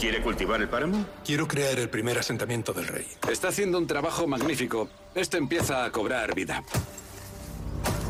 [0.01, 1.07] ¿Quiere cultivar el páramo?
[1.25, 3.07] Quiero crear el primer asentamiento del rey.
[3.31, 4.91] Está haciendo un trabajo magnífico.
[5.15, 6.65] Esto empieza a cobrar vida.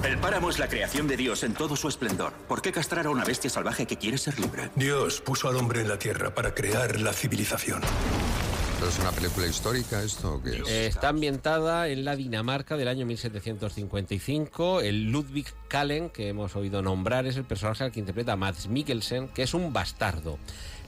[0.04, 2.32] El páramo es la creación de Dios en todo su esplendor.
[2.48, 4.70] ¿Por qué castrar a una bestia salvaje que quiere ser libre?
[4.74, 7.82] Dios puso al hombre en la tierra para crear la civilización.
[8.88, 10.68] ¿Es una película histórica esto o qué es?
[10.68, 14.80] Está ambientada en la Dinamarca del año 1755.
[14.80, 19.28] El Ludwig Kallen, que hemos oído nombrar, es el personaje al que interpreta Mads Mikkelsen,
[19.28, 20.38] que es un bastardo.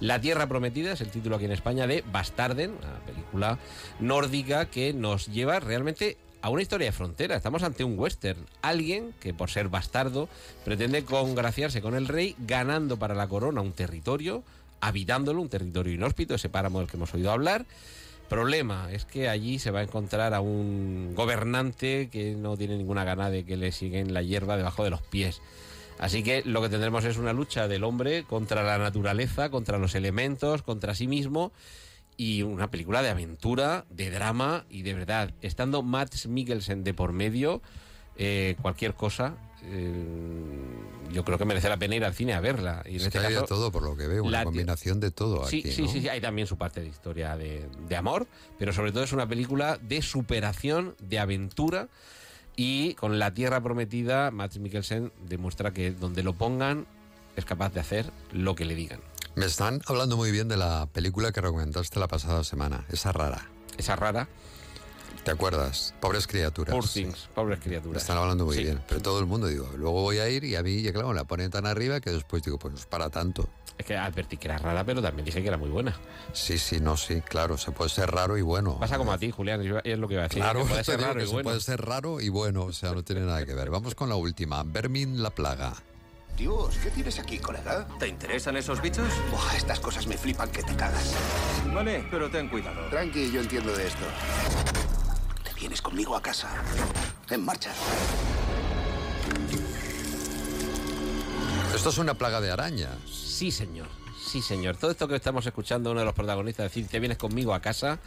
[0.01, 3.59] La Tierra Prometida es el título aquí en España de Bastarden, una película
[4.01, 7.37] nórdica que nos lleva realmente a una historia de frontera.
[7.37, 8.45] Estamos ante un western.
[8.61, 10.29] Alguien que por ser bastardo
[10.65, 14.43] pretende congraciarse con el rey ganando para la corona un territorio,
[14.81, 17.65] habitándolo, un territorio inhóspito, ese páramo del que hemos oído hablar.
[18.29, 23.05] Problema es que allí se va a encontrar a un gobernante que no tiene ninguna
[23.05, 25.41] gana de que le siguen la hierba debajo de los pies.
[25.99, 29.95] Así que lo que tendremos es una lucha del hombre contra la naturaleza, contra los
[29.95, 31.53] elementos, contra sí mismo
[32.23, 37.13] y una película de aventura, de drama y de verdad, estando Matt Mikkelsen de por
[37.13, 37.63] medio,
[38.15, 39.93] eh, cualquier cosa, eh,
[41.13, 42.85] yo creo que merece la pena ir al cine a verla.
[42.87, 45.01] Y en Es este que hay de caso, todo, por lo que veo, una combinación
[45.01, 45.89] de todo Sí, aquí, sí, ¿no?
[45.89, 49.13] sí, sí, hay también su parte de historia de, de amor, pero sobre todo es
[49.13, 51.89] una película de superación, de aventura
[52.55, 56.87] y con La Tierra Prometida, Matt Mikkelsen demuestra que donde lo pongan
[57.35, 59.01] es capaz de hacer lo que le digan.
[59.35, 63.49] Me están hablando muy bien de la película que recomendaste la pasada semana, esa rara.
[63.79, 64.29] Esa rara.
[65.25, 65.95] ¿Te acuerdas?
[66.01, 66.73] Pobres criaturas.
[66.75, 68.03] Poor things, pobres Me criaturas.
[68.03, 68.65] están hablando muy Sí.
[68.65, 68.83] bien.
[68.89, 71.25] Pero todo el mundo, digo, luego voy a ir y a mí, ya claro, la
[71.25, 73.49] ponen tan arriba que después digo, pues no es para tanto.
[73.79, 75.97] Es que advertí que era rara, pero también dije que era muy buena.
[76.35, 78.79] Sí, sí, no, sí, claro, se puede ser raro y bueno.
[78.79, 80.43] Pasa como a ti, Julián, es lo que iba a decir.
[80.43, 81.45] Claro, puede ser raro y se bueno.
[81.49, 83.71] puede ser raro y bueno, o sea, no tiene nada que ver.
[83.71, 85.73] Vamos con la última, Vermin la plaga.
[86.37, 87.87] Dios, ¿qué tienes aquí, colega?
[87.99, 89.07] ¿Te interesan esos bichos?
[89.31, 91.15] Buah, estas cosas me flipan que te cagas.
[91.73, 92.89] Vale, pero ten cuidado.
[92.89, 94.05] Tranqui, yo entiendo de esto.
[95.45, 96.49] Te vienes conmigo a casa.
[97.31, 97.71] En marcha.
[101.75, 102.97] Esto es una plaga de arañas.
[103.07, 103.89] Sí, señor.
[104.27, 104.77] Sí, señor.
[104.77, 107.99] Todo esto que estamos escuchando uno de los protagonistas decir, te vienes conmigo a casa,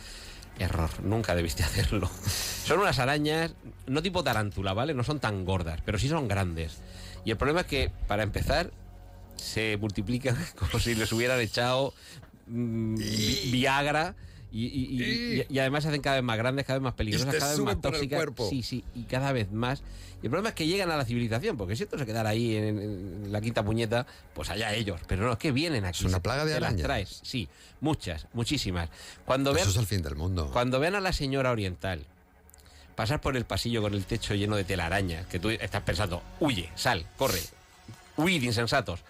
[0.58, 0.90] error.
[1.04, 2.10] Nunca debiste hacerlo.
[2.10, 3.54] Son unas arañas,
[3.86, 4.94] no tipo tarántula, ¿vale?
[4.94, 6.80] No son tan gordas, pero sí son grandes.
[7.26, 8.72] Y el problema es que, para empezar,
[9.36, 11.94] se multiplican como si les hubieran echado
[12.48, 14.16] mm, vi- Viagra.
[14.52, 17.30] Y, y- y- y además se hacen cada vez más grandes, cada vez más peligrosas,
[17.30, 18.24] te cada vez más tóxicas.
[18.50, 19.82] Sí, sí, y cada vez más.
[20.22, 22.56] Y el problema es que llegan a la civilización, porque si esto se quedara ahí
[22.56, 25.02] en, en la quinta puñeta, pues allá ellos.
[25.08, 26.00] Pero no, es que vienen aquí.
[26.00, 26.86] Es una plaga de te las arañas.
[26.86, 27.20] traes.
[27.22, 27.50] Sí,
[27.82, 28.90] muchas, muchísimas.
[29.26, 30.50] Cuando vean, Eso es el fin del mundo.
[30.54, 32.06] cuando vean a la señora oriental
[32.96, 36.70] pasar por el pasillo con el techo lleno de telarañas, que tú estás pensando, huye,
[36.76, 37.42] sal, corre,
[38.18, 39.02] huid, insensatos.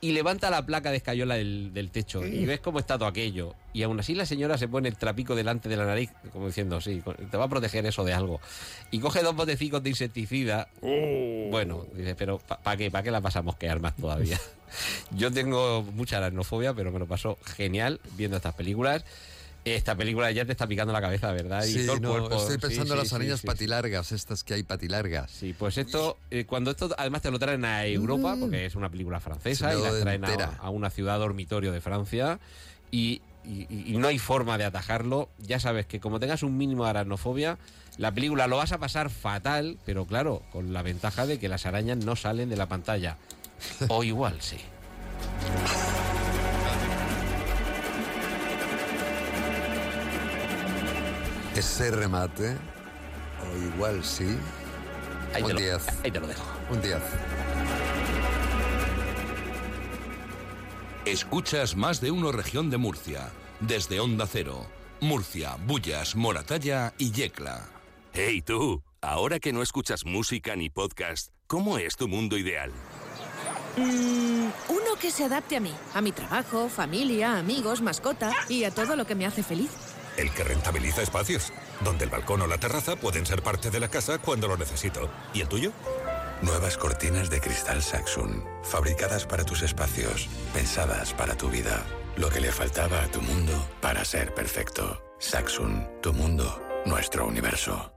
[0.00, 3.56] Y levanta la placa de escayola del, del techo y ves cómo está todo aquello.
[3.72, 6.80] Y aún así la señora se pone el trapico delante de la nariz, como diciendo,
[6.80, 8.40] sí, te va a proteger eso de algo.
[8.92, 10.68] Y coge dos botecicos de insecticida.
[11.50, 12.92] Bueno, dice, pero ¿para qué?
[12.92, 14.38] ¿Para qué la pasamos quedar más todavía?
[15.10, 19.04] Yo tengo mucha aracnofobia, pero me lo paso genial viendo estas películas.
[19.74, 21.64] Esta película ya te está picando la cabeza, ¿verdad?
[21.64, 22.36] Y Sí, todo el no, cuerpo.
[22.36, 23.46] estoy Sí, pensando en sí, las sí, arañas sí, sí.
[23.46, 25.30] patilargas, estas que hay patilargas.
[25.30, 28.90] Sí, pues esto, eh, cuando esto además te lo traen a Europa, porque es una
[28.90, 32.38] película francesa, y la traen a, una ciudad dormitorio de Francia,
[32.90, 36.56] y, y, y- y no hay forma de atajarlo, ya sabes que como tengas un
[36.56, 37.58] mínimo de aracnofobia,
[37.96, 41.66] la película lo vas a pasar fatal, pero claro, con la ventaja de que las
[41.66, 43.16] arañas no salen de la pantalla.
[43.88, 44.58] O igual sí.
[51.58, 52.56] Ese remate,
[53.42, 54.36] o igual sí.
[55.34, 55.82] Ahí un te lo- 10.
[56.04, 56.44] ahí te lo dejo.
[56.70, 56.98] Un 10.
[61.04, 63.30] Escuchas más de uno región de Murcia.
[63.58, 64.66] Desde Onda Cero.
[65.00, 67.66] Murcia, Bullas, Moratalla y Yecla.
[68.12, 72.70] Hey tú, ahora que no escuchas música ni podcast, ¿cómo es tu mundo ideal?
[73.76, 78.70] Mm, uno que se adapte a mí, a mi trabajo, familia, amigos, mascota y a
[78.72, 79.70] todo lo que me hace feliz.
[80.18, 83.88] El que rentabiliza espacios, donde el balcón o la terraza pueden ser parte de la
[83.88, 85.08] casa cuando lo necesito.
[85.32, 85.70] ¿Y el tuyo?
[86.42, 91.86] Nuevas cortinas de cristal Saxon, fabricadas para tus espacios, pensadas para tu vida.
[92.16, 95.00] Lo que le faltaba a tu mundo para ser perfecto.
[95.20, 97.92] Saxon, tu mundo, nuestro universo.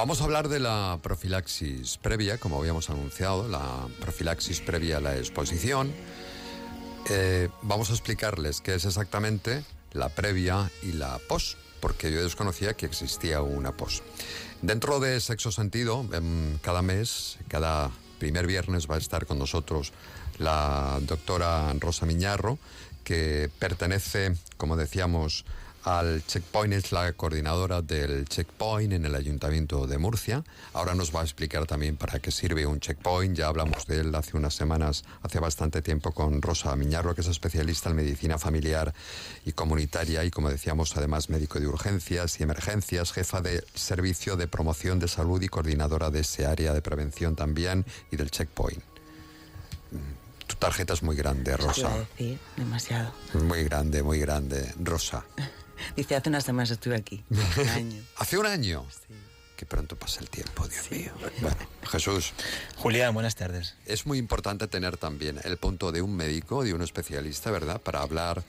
[0.00, 5.18] Vamos a hablar de la profilaxis previa, como habíamos anunciado, la profilaxis previa a la
[5.18, 5.92] exposición.
[7.10, 12.72] Eh, vamos a explicarles qué es exactamente la previa y la pos, porque yo desconocía
[12.72, 14.02] que existía una pos.
[14.62, 19.92] Dentro de Sexo Sentido, em, cada mes, cada primer viernes va a estar con nosotros
[20.38, 22.58] la doctora Rosa Miñarro,
[23.04, 25.44] que pertenece, como decíamos,
[25.84, 30.44] al Checkpoint, es la coordinadora del Checkpoint en el Ayuntamiento de Murcia.
[30.74, 33.36] Ahora nos va a explicar también para qué sirve un Checkpoint.
[33.36, 37.28] Ya hablamos de él hace unas semanas, hace bastante tiempo, con Rosa Miñarro, que es
[37.28, 38.92] especialista en medicina familiar
[39.46, 44.48] y comunitaria y, como decíamos, además médico de urgencias y emergencias, jefa de servicio de
[44.48, 48.82] promoción de salud y coordinadora de ese área de prevención también y del Checkpoint.
[49.92, 49.96] Mm,
[50.46, 51.88] Tu tarjeta es muy grande, Rosa.
[52.18, 53.12] decir, demasiado.
[53.34, 54.74] Muy grande, muy grande.
[54.82, 55.24] Rosa.
[55.96, 57.24] Dice, hace unas semanas estuve aquí.
[57.30, 58.02] Un año.
[58.16, 58.84] ¿Hace un año?
[59.56, 61.12] Que pronto pasa el tiempo, Dios mío.
[61.40, 61.56] Bueno,
[61.90, 62.32] Jesús.
[62.76, 63.76] Julián, buenas tardes.
[63.84, 67.80] Es muy importante tener también el punto de un médico, de un especialista, ¿verdad?
[67.80, 68.42] Para hablar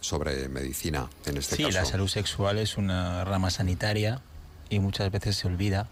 [0.00, 1.78] sobre medicina, en este sí, caso.
[1.78, 4.22] la salud sexual es una rama sanitaria
[4.70, 5.88] y muchas veces se olvida.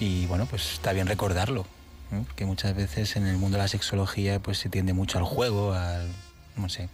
[0.00, 1.66] Y bueno, pues está bien recordarlo,
[2.10, 2.26] ¿no?
[2.36, 5.72] que muchas veces en el mundo de la sexología pues se tiende mucho al juego,
[5.72, 6.08] al
[6.56, 6.88] no sé.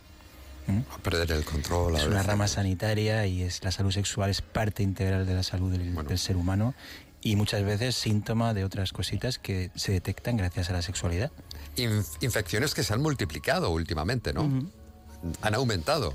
[0.66, 0.80] ¿Mm?
[0.94, 1.96] A perder el control.
[1.96, 5.42] a Es una rama sanitaria y es la salud sexual es parte integral de la
[5.42, 6.74] salud del, del ser humano
[7.22, 11.30] y muchas veces síntoma de otras cositas que se detectan gracias a la sexualidad.
[11.76, 14.48] Inf- infecciones que se han multiplicado últimamente, ¿no?
[15.42, 16.14] Han aumentado.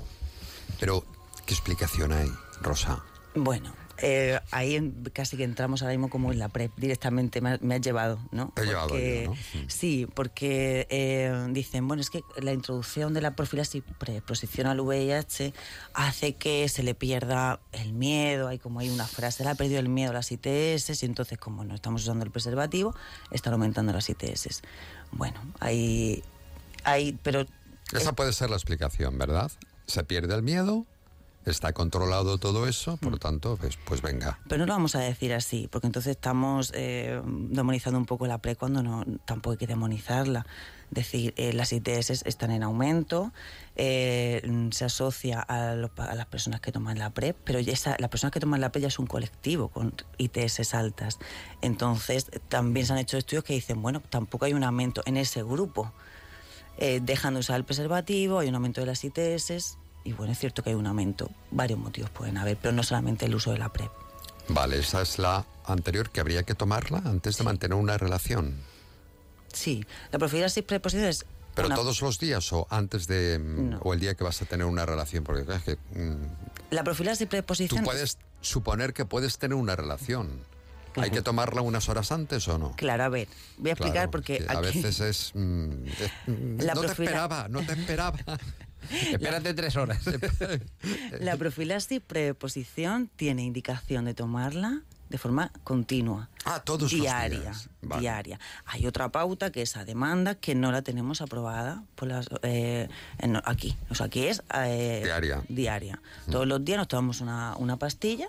[0.80, 1.04] Pero,
[1.46, 2.28] ¿qué explicación hay,
[2.60, 3.04] Rosa?
[3.34, 3.72] Bueno,
[4.02, 7.58] eh, ahí en- casi que entramos ahora mismo como en la PrEP directamente, me, ha-
[7.60, 8.52] me has llevado, ¿no?
[8.56, 9.36] Llevado yo, ¿no?
[9.68, 15.52] Sí, porque eh, dicen, bueno, es que la introducción de la profilaxis preexposición al VIH
[15.94, 19.80] hace que se le pierda el miedo, hay como hay una frase, le ha perdido
[19.80, 22.94] el miedo a las ITS y entonces como no estamos usando el preservativo,
[23.30, 24.62] están aumentando las ITS.
[25.12, 26.22] Bueno, hay,
[26.84, 27.46] hay pero
[27.92, 29.50] Esa puede ser la explicación, ¿verdad?
[29.86, 30.84] Se pierde el miedo,
[31.46, 32.98] está controlado todo eso, Mm.
[32.98, 34.38] por lo tanto, pues, pues venga.
[34.48, 38.38] Pero no lo vamos a decir así, porque entonces estamos eh, demonizando un poco la
[38.38, 40.46] PrEP cuando no, tampoco hay que demonizarla.
[40.90, 43.32] Es decir, eh, las ITS están en aumento,
[43.74, 47.72] eh, mm, se asocia a, los a las personas que toman la PrEP, pero ya
[47.72, 51.18] esa- las personas que toman la PrEP ya es un colectivo con ITS altas.
[51.60, 55.42] Entonces, también se han hecho estudios que dicen, bueno, tampoco hay un aumento en ese
[55.42, 55.92] grupo.
[56.78, 60.38] Eh, dejan de usar el preservativo, hay un aumento de las ITS, y bueno, es
[60.38, 61.30] cierto que hay un aumento.
[61.50, 63.90] Varios motivos pueden haber, pero no solamente el uso de la PrEP.
[64.48, 68.54] Vale, esa es la anterior que habría que tomarla antes de mantener una relación.
[69.52, 73.78] Sí, la profilaxis preexposición es Pero una- todos los días o antes de mm, No.
[73.78, 76.16] o el día que vas a tener una relación, porque claro, es que mm,
[76.70, 80.30] la profilaxis tú preexposición puedes suponer que puedes tener una relación.
[80.98, 82.72] ¿Hay que tomarla unas horas antes o no?
[82.76, 83.28] Claro, a ver,
[83.58, 86.80] voy a explicar Claro, porque que a aquí- veces es, mm, es- mm, La no
[86.82, 88.18] te profila- esperaba, no te esperaba.
[88.90, 90.00] Espérate tres horas.
[91.20, 96.28] la profilaxis preexposición tiene indicación de tomarla de forma continua.
[96.44, 97.68] Ah, todos los diaria, días.
[97.82, 98.00] Vale.
[98.00, 98.40] diaria.
[98.64, 102.88] Hay otra pauta que es a demanda que no la tenemos aprobada por las, eh,
[103.18, 103.76] en- aquí.
[103.88, 105.44] O sea, que es eh, Diaria.
[105.48, 106.02] diaria.
[106.28, 108.28] Todos los días nos tomamos una, una pastilla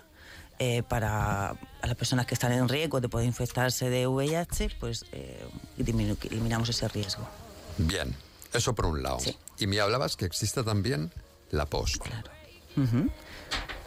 [0.60, 5.04] eh, para a las personas que están en riesgo de poder infectarse de VIH, pues
[5.12, 5.44] eh,
[5.78, 7.28] eliminamos ese riesgo.
[7.76, 8.14] Bien,
[8.52, 9.18] eso por un lado.
[9.58, 11.12] Y me hablabas que existe también
[11.50, 12.04] la post.
[12.76, 13.10] Ujú.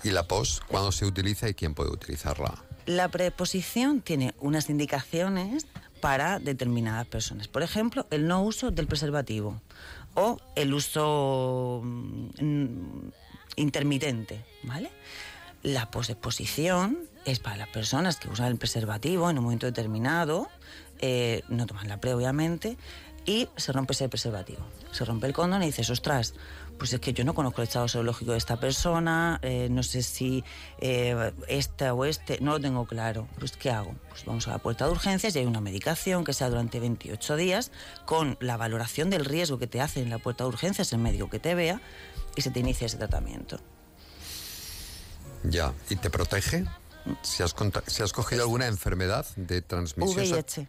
[0.04, 2.64] ¿Y la post cuándo se utiliza y quién puede utilizarla?
[2.86, 5.68] La preposición tiene unas indicaciones
[6.02, 7.48] para determinadas personas.
[7.48, 9.62] Por ejemplo, el no uso del preservativo
[10.16, 13.10] o el uso mm,
[13.56, 14.92] intermitente, ¿vale?
[15.62, 20.50] La posexposición es para las personas que usan el preservativo en un momento determinado,
[21.00, 22.78] eh, no toman la pre obviamente,
[23.26, 24.66] y se rompe ese preservativo.
[24.92, 26.34] Se rompe el condón y dices, ostras,
[26.78, 30.02] pues es que yo no conozco el estado zoológico de esta persona, eh, no sé
[30.02, 30.44] si
[30.80, 33.28] eh, esta o este, no lo tengo claro.
[33.38, 33.94] Pues ¿qué hago?
[34.10, 37.36] Pues vamos a la puerta de urgencias y hay una medicación que sea durante 28
[37.36, 37.72] días
[38.06, 41.30] con la valoración del riesgo que te hace en la puerta de urgencias el médico
[41.30, 41.82] que te vea
[42.36, 43.60] y se te inicia ese tratamiento.
[45.44, 46.66] Ya, ¿y te protege?
[47.22, 47.56] ¿Si has,
[47.88, 50.26] si has cogido alguna enfermedad de transmisión?
[50.26, 50.68] VIH.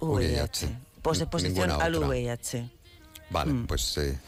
[0.00, 0.93] VIH.
[1.04, 2.70] Posexposición al VIH.
[3.28, 3.66] Vale, mm.
[3.66, 4.18] pues eh,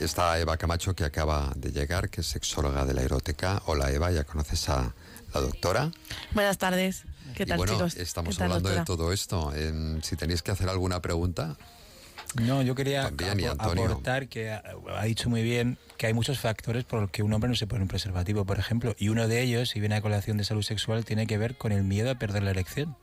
[0.00, 3.62] está Eva Camacho que acaba de llegar, que es sexóloga de la erótica.
[3.66, 4.92] Hola Eva, ya conoces a
[5.32, 5.92] la doctora.
[6.32, 7.04] Buenas tardes.
[7.36, 7.96] ¿Qué tal, bueno, chicos?
[7.96, 9.52] Estamos hablando de todo esto.
[10.02, 11.56] si tenéis que hacer alguna pregunta.
[12.42, 13.12] No, yo quería
[13.58, 14.60] aportar que ha,
[14.96, 17.68] ha, dicho muy bien que hay muchos factores por los que un hombre no se
[17.68, 20.62] pone un preservativo, por ejemplo, y uno de ellos, si viene a colación de salud
[20.62, 22.96] sexual, tiene que ver con el miedo a perder la erección.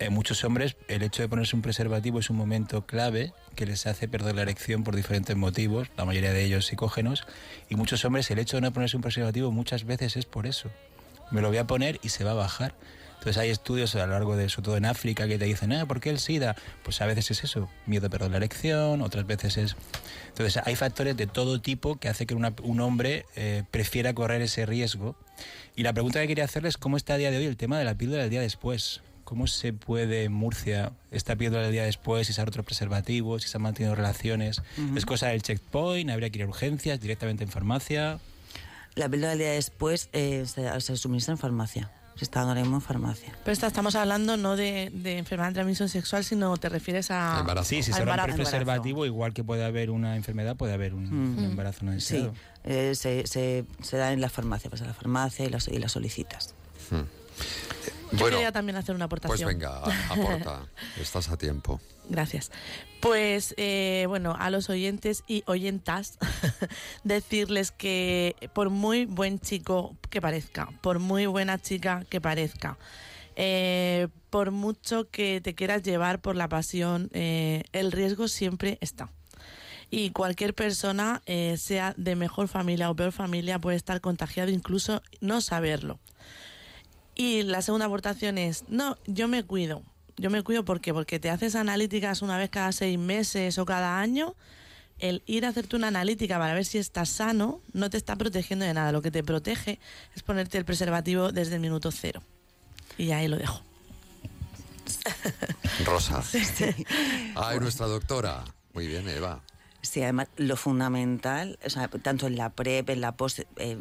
[0.00, 3.86] En muchos hombres el hecho de ponerse un preservativo es un momento clave que les
[3.86, 7.26] hace perder la erección por diferentes motivos, la mayoría de ellos psicógenos,
[7.68, 10.70] y muchos hombres el hecho de no ponerse un preservativo muchas veces es por eso.
[11.30, 12.74] Me lo voy a poner y se va a bajar.
[13.18, 15.84] Entonces hay estudios a lo largo de eso, todo en África, que te dicen, ah,
[15.84, 16.56] ¿por qué el SIDA?
[16.82, 19.76] Pues a veces es eso, miedo a perder la erección, otras veces es...
[20.28, 24.64] Entonces hay factores de todo tipo que hace que un hombre eh, prefiera correr ese
[24.64, 25.14] riesgo.
[25.76, 27.78] Y la pregunta que quería hacerles es cómo está a día de hoy el tema
[27.78, 29.02] de la píldora del día después.
[29.30, 33.46] ¿Cómo se puede en Murcia esta píldora del día después, si usar otro preservativo, si
[33.46, 34.60] se han mantenido relaciones?
[34.96, 36.10] ¿Es cosa del checkpoint?
[36.10, 38.18] ¿Habría que ir a urgencias directamente en farmacia?
[38.96, 41.92] La píldora del día después eh, se, suministra en farmacia.
[42.16, 43.32] Se está ahora mismo en farmacia.
[43.44, 47.38] Pero estamos hablando no de, enfermedad de transmisión sexual, sino te refieres a.
[47.38, 47.68] Embarazo.
[47.68, 51.38] Sí, si se rompe el preservativo, igual que puede haber una enfermedad, puede haber un,
[51.38, 52.32] embarazo no deseado.
[52.32, 55.78] Sí, eh, se, se, da en la farmacia, vas a la farmacia y la, y
[55.78, 56.52] la solicitas.
[56.90, 57.02] Hmm.
[58.20, 59.46] Yo quería también hacer una aportación.
[59.46, 60.66] Pues venga, aporta.
[60.98, 61.80] Estás a tiempo.
[62.10, 62.50] Gracias.
[63.00, 66.18] Pues eh, bueno, a los oyentes y oyentas,
[67.04, 72.78] decirles que por muy buen chico que parezca, por muy buena chica que parezca,
[73.36, 79.08] eh, por mucho que te quieras llevar por la pasión, eh, el riesgo siempre está.
[79.88, 81.20] Y cualquier persona,
[81.56, 85.98] sea de mejor familia o peor familia, puede estar contagiado, incluso no saberlo.
[87.20, 89.82] Y la segunda aportación es, no, yo me cuido.
[90.16, 94.00] Yo me cuido ¿por porque te haces analíticas una vez cada seis meses o cada
[94.00, 94.34] año.
[94.98, 98.64] El ir a hacerte una analítica para ver si estás sano no te está protegiendo
[98.64, 98.90] de nada.
[98.90, 99.78] Lo que te protege
[100.16, 102.22] es ponerte el preservativo desde el minuto cero.
[102.96, 103.60] Y ahí lo dejo.
[105.84, 106.22] Rosa.
[107.34, 108.44] Ay, nuestra doctora.
[108.72, 109.42] Muy bien, Eva.
[109.82, 113.78] Sí, además lo fundamental, o sea, tanto en la PrEP, en la post, eh,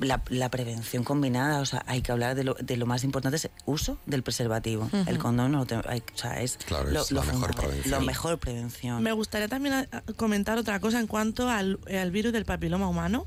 [0.00, 3.44] la, prevención combinada, o sea, hay que hablar de lo, de lo más importante, es
[3.46, 4.88] el uso del preservativo.
[5.06, 8.00] El condón no lo hay, o sea, es, lo, mejor prevención.
[8.00, 9.02] lo mejor prevención.
[9.02, 13.26] Me gustaría también comentar otra cosa en cuanto al, al virus del papiloma humano.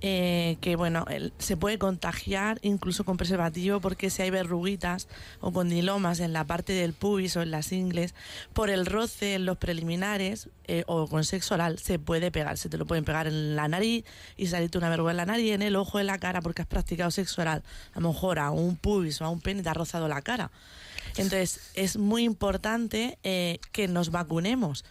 [0.00, 1.06] Eh, que bueno,
[1.38, 5.08] se puede contagiar incluso con preservativo porque si hay verruguitas
[5.40, 8.14] o condilomas en la parte del pubis o en las ingles,
[8.52, 12.68] por el roce en los preliminares eh, o con sexo oral se puede pegar, se
[12.68, 14.04] te lo pueden pegar en la nariz
[14.36, 16.68] y salirte una verruga en la nariz, en el ojo, en la cara porque has
[16.68, 17.64] practicado sexo oral.
[17.92, 20.52] A lo mejor a un pubis o a un pene te ha rozado la cara.
[21.16, 24.84] Entonces es muy importante eh, que nos vacunemos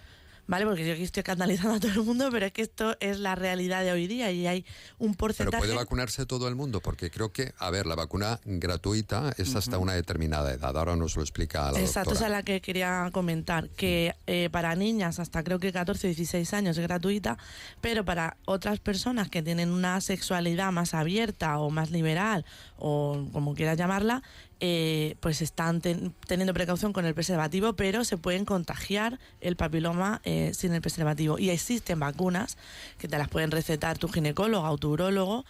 [0.48, 0.66] ¿vale?
[0.66, 3.36] Porque yo aquí estoy canalizando a todo el mundo, pero es que esto es la
[3.36, 4.66] realidad de hoy día y hay
[4.98, 5.52] un porcentaje...
[5.52, 9.56] Pero puede vacunarse todo el mundo, porque creo que, a ver, la vacuna gratuita es
[9.56, 10.76] hasta una determinada edad.
[10.78, 14.76] Ahora nos lo explica la Exacto, esa es la que quería comentar, que eh, para
[14.76, 17.38] niñas hasta creo que 14 o 16 años es gratuita,
[17.82, 22.46] pero para otras personas que tienen una sexualidad más abierta o más liberal
[22.78, 24.24] o como quieras llamarla,
[24.60, 30.52] eh, pues están teniendo precaución con el preservativo, pero se pueden contagiar el papiloma eh,
[30.54, 31.38] sin el preservativo.
[31.40, 32.58] Y existen vacunas
[32.98, 35.46] que te las pueden recetar tu ginecólogo o tu urólogo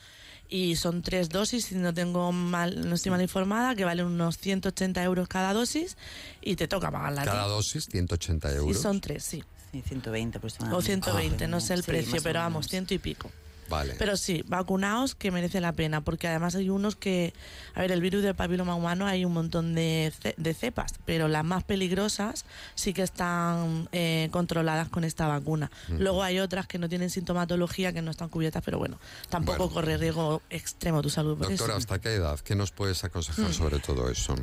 [0.50, 4.38] y son tres dosis, si no tengo mal, no estoy mal informada, que valen unos
[4.38, 5.98] 180 euros cada dosis
[6.42, 7.26] y te toca pagarla.
[7.26, 8.78] Cada dosis 180 euros.
[8.78, 9.44] Y son tres, sí.
[9.72, 10.40] sí 120
[10.72, 13.30] O 120, no sé el precio, pero vamos, ciento y pico.
[13.70, 13.96] Vale.
[14.00, 17.34] Pero sí, vacunaos que merece la pena, porque además hay unos que,
[17.76, 21.28] a ver, el virus del papiloma humano hay un montón de, ce- de cepas, pero
[21.28, 22.46] las más peligrosas
[22.76, 25.70] sí que están eh, controladas con esta vacuna.
[25.90, 25.98] Mm.
[26.00, 29.00] Luego hay otras que no tienen sintomatología, que no están cubiertas, pero bueno,
[29.30, 31.38] tampoco corre riesgo extremo tu salud.
[31.38, 31.78] por Doctora, eso.
[31.80, 32.40] ¿hasta qué edad?
[32.40, 33.54] ¿Qué nos puedes aconsejar Mm.
[33.54, 34.36] sobre todo eso?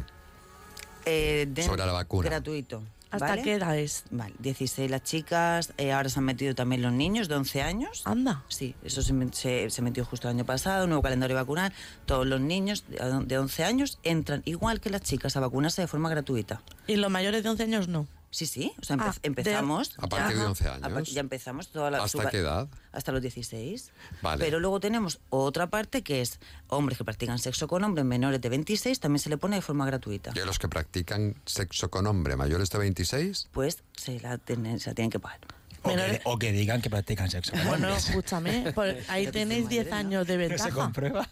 [1.06, 2.28] Eh, de- Sobre la vacuna.
[2.30, 2.82] Gratuito.
[3.14, 3.42] ¿Hasta ¿vale?
[3.42, 4.04] qué edad es?
[4.10, 8.02] Vale, 16 las chicas, eh, ahora se han metido también los niños de 11 años.
[8.04, 8.42] Anda.
[8.48, 11.72] Sí, eso se- se metió justo el año pasado, nuevo calendario vacunal.
[12.06, 15.88] Todos los niños de, de 11 años entran igual que las chicas a vacunarse de
[15.88, 16.62] forma gratuita.
[16.86, 18.06] ¿Y los mayores de 11 años no?
[18.34, 19.94] Sí, sí, o sea, empe- Ah, de- empezamos.
[19.96, 20.48] A partir de Ajá.
[20.50, 21.12] 11 A par- años.
[21.12, 22.66] Ya empezamos toda la ¿Hasta qué edad?
[22.90, 23.92] Hasta los 16.
[24.22, 24.44] Vale.
[24.44, 28.48] Pero luego tenemos otra parte que es hombres que practican sexo con hombres menores de
[28.48, 30.32] 26, también se le pone de forma gratuita.
[30.34, 33.50] ¿Y a los que practican sexo con hombre mayores de 26?
[33.52, 35.38] Pues se la, tienen- se la tienen que pagar.
[35.84, 37.52] O que, o que digan que practican sexo.
[37.66, 38.08] Bueno, hombres.
[38.08, 40.70] escúchame, por- ahí tenéis 10 años de ¿No se ventaja.
[40.70, 41.28] comprueba?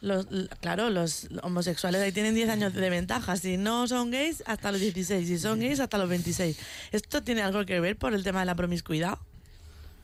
[0.00, 0.26] Los,
[0.60, 3.36] claro, los homosexuales ahí tienen 10 años de ventaja.
[3.36, 5.26] Si no son gays, hasta los 16.
[5.26, 6.58] Si son gays, hasta los 26.
[6.92, 9.18] ¿Esto tiene algo que ver por el tema de la promiscuidad?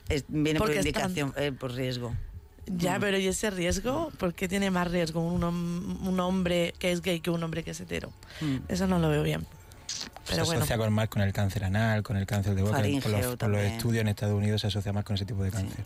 [0.08, 2.14] Es- viene por indicación, eh, por riesgo.
[2.66, 3.00] Ya, Mm.
[3.00, 4.12] pero ¿y ese riesgo?
[4.18, 7.64] ¿Por qué tiene más riesgo un, hom- un hombre que es gay que un hombre
[7.64, 8.12] que es hetero?
[8.40, 8.58] Mm.
[8.68, 9.44] Eso no lo veo bien.
[10.28, 10.60] Pero se bueno.
[10.60, 12.82] asocia con más con el cáncer anal, con el cáncer de boca.
[13.02, 15.84] Por los, por estudios en Estados Unidos se asocia más con ese tipo de cáncer.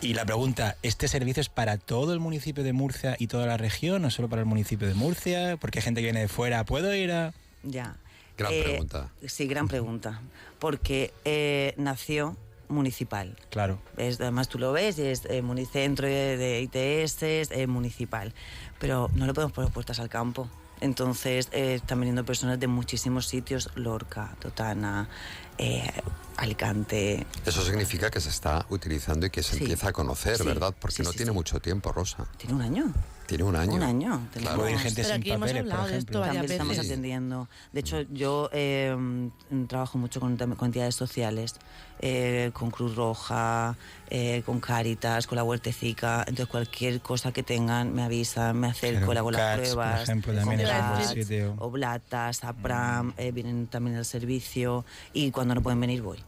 [0.00, 3.56] Y la pregunta, ¿este servicio es para todo el municipio de Murcia y toda la
[3.56, 5.56] región o solo para el municipio de Murcia?
[5.58, 7.32] Porque hay gente que viene de fuera, ¿puedo ir a...?
[7.62, 7.96] Ya.
[8.36, 9.10] Gran Eh, pregunta.
[9.26, 10.20] Sí, gran pregunta.
[10.58, 12.36] Porque eh, nació
[12.68, 13.36] municipal.
[13.50, 13.78] Claro.
[13.96, 18.34] Es, además tú lo ves, y es eh, municentro de, de ITS, es eh, municipal.
[18.80, 20.48] Pero no le podemos poner puertas al campo.
[20.84, 25.08] Entonces eh, están viniendo personas de muchísimos sitios, Lorca, Totana,
[25.56, 25.90] eh,
[26.36, 27.26] Alicante.
[27.46, 29.60] Eso significa que se está utilizando y que se Sí.
[29.62, 30.44] empieza a conocer, Sí.
[30.44, 30.74] ¿verdad?
[30.78, 32.26] Porque Sí, no tiene mucho tiempo, Rosa.
[32.36, 32.92] ¿Tiene un año?
[33.26, 33.72] Tiene un año.
[33.72, 34.28] Un año.
[34.34, 34.68] Claro.
[34.68, 36.20] Ir gente Pero sin aquí hemos papeles, por hablado de esto ejemplo.
[36.20, 37.48] varias También estamos atendiendo.
[37.72, 41.54] De hecho, yo eh, mm, trabajo mucho con, con entidades sociales,
[42.00, 43.76] eh, con Cruz Roja,
[44.10, 46.20] eh, con Cáritas, con la Huertecica.
[46.20, 50.02] Entonces, cualquier cosa que tengan, me avisan, me acerco, Claro, hago las CATS, por pruebas.
[50.02, 51.54] ejemplo, también con CATS, sitio.
[51.58, 54.84] Oblatas, APRAM, eh, vienen también al servicio.
[55.14, 56.18] Y cuando no pueden venir, voy.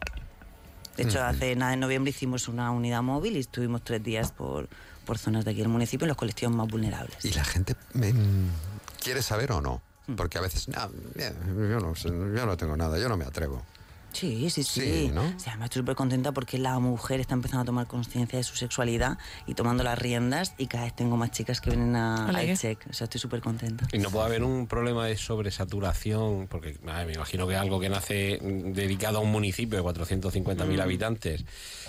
[0.96, 1.26] De hecho, Ujú.
[1.28, 4.66] hace nada en noviembre hicimos una unidad móvil y estuvimos tres días por,
[5.06, 7.24] por zonas de aquí del municipio en los colectivos más vulnerables.
[7.24, 8.48] ¿Y la gente mm,
[9.02, 9.80] quiere saber o no?
[10.16, 13.62] Porque a veces, "No, eh, yo, no, yo no tengo nada, yo no me atrevo.
[14.12, 14.80] Sí, sí, sí.
[14.80, 15.22] Sí, ¿no?
[15.38, 18.56] Sí, además estoy súper contenta porque la mujer está empezando a tomar conciencia de su
[18.56, 22.36] sexualidad y tomando las riendas y cada vez tengo más chicas que vienen a, al
[22.46, 22.56] ¿qué?
[22.56, 22.86] check.
[22.88, 23.86] O sea, estoy súper contenta.
[23.92, 27.78] Y no puede haber un problema de sobresaturación, porque nada, me imagino que es algo
[27.80, 30.80] que nace mm, dedicado a un municipio de 450.000 Mm.
[30.80, 31.44] habitantes.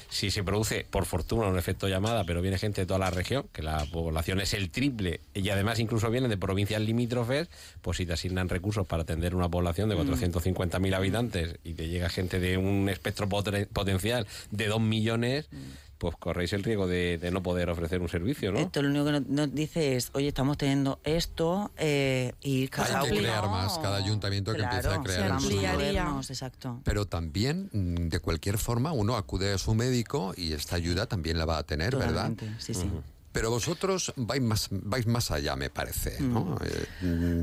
[0.09, 3.45] Si se produce, por fortuna, un efecto llamada, pero viene gente de toda la región,
[3.51, 7.49] que la población es el triple, y además incluso vienen de provincias limítrofes,
[7.81, 9.99] pues si te asignan recursos para atender una población de Mm.
[9.99, 15.47] 450.000 habitantes y te llega gente de un espectro potencial de 2 millones,
[15.97, 18.59] pues corréis el riesgo de, de no poder ofrecer un servicio, ¿no?
[18.59, 23.01] Esto lo único que nos, nos dice es, oye, estamos teniendo esto eh, y cada
[23.01, 25.67] Hay que crear más, cada ayuntamiento que empiece a crear el vamos a suyo.
[25.73, 26.81] movernos, exacto.
[26.83, 31.37] Pero también, mm, de cualquier forma, uno acude a su médico y esta ayuda también
[31.37, 32.31] la va a tener, ¿verdad?
[32.59, 32.89] Sí, sí.
[33.31, 36.57] Pero vosotros vais más, vais más allá, me parece, ¿no?
[36.63, 37.41] Eh, mm,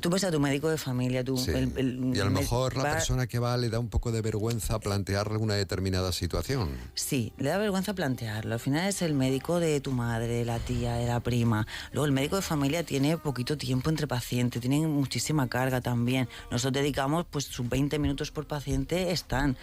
[0.00, 1.36] Tú ves a tu médico de familia, tú...
[1.36, 1.50] sí.
[1.50, 4.12] el- el- y a lo me- mejor la persona que va le da un poco
[4.12, 6.70] de vergüenza plantearle una determinada situación.
[6.94, 8.54] Sí, le da vergüenza plantearlo.
[8.54, 11.66] Al final es el médico de tu madre, de la tía, de la prima.
[11.92, 16.28] Luego el médico de familia tiene poquito tiempo entre pacientes, tienen muchísima carga también.
[16.52, 19.56] Nosotros dedicamos pues sus 20 minutos por paciente, están,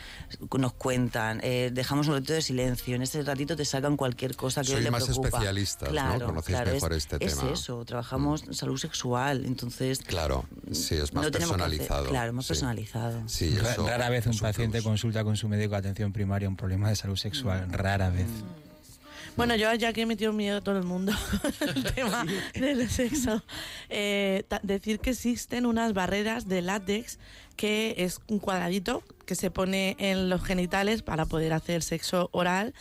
[0.58, 2.95] nos cuentan, eh, dejamos un ratito de silencio.
[2.95, 5.28] En ese ratito te sacan cualquier cosa que Sois le más preocupa.
[5.30, 5.94] especialistas, ¿no?
[5.94, 7.52] claro, Conocéis claro, mejor es, este es tema.
[7.52, 9.99] eso, trabajamos salud sexual, entonces...
[9.99, 10.16] Claro,
[10.72, 12.10] sí, es más no hacer- personalizado.
[12.10, 12.49] claro, más sí.
[12.49, 13.27] personalizado.
[13.27, 16.89] Sí, eso rara vez un paciente consulta con su médico de atención primaria un problema
[16.89, 17.18] de salud Mm.
[17.18, 17.68] sexual.
[17.72, 18.27] Rara vez.
[19.35, 21.11] Bueno, yo ya que he metido miedo a todo el mundo
[21.60, 22.26] con el tema
[22.56, 23.44] del sexo,
[23.89, 27.19] eh, decir que existen unas barreras de látex
[27.56, 32.73] que es un cuadradito que se pone en los genitales para poder hacer sexo oral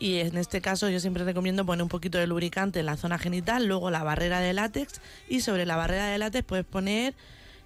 [0.00, 3.18] y en este caso yo siempre recomiendo poner un poquito de lubricante en la zona
[3.18, 7.14] genital, luego la barrera de látex y sobre la barrera de látex puedes poner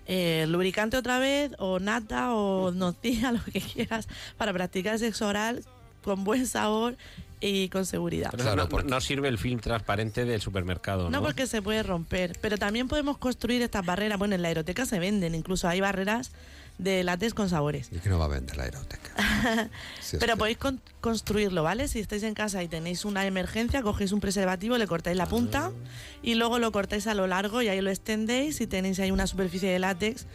[0.06, 5.64] eh, lubricante otra vez o nata o nocilla, lo que quieras, para practicar sexo oral
[6.02, 6.96] con buen sabor
[7.40, 8.30] y con seguridad.
[8.36, 11.10] Pero no, no sirve el film transparente del supermercado, ¿no?
[11.10, 12.36] No, porque se puede romper.
[12.40, 14.18] Pero también podemos construir estas barreras.
[14.18, 16.32] Bueno, en la aeroteca se venden, incluso hay barreras
[16.78, 17.88] de látex con sabores.
[17.92, 19.12] Y que no va a vender la aeroteca.
[20.18, 20.58] Pero podéis
[21.00, 21.88] construirlo, ¿vale?
[21.88, 25.70] Si estáis en casa y tenéis una emergencia, cogéis un preservativo, le cortáis la punta
[26.22, 29.26] y luego lo cortáis a lo largo y ahí lo extendéis y tenéis ahí una
[29.26, 30.26] superficie de látex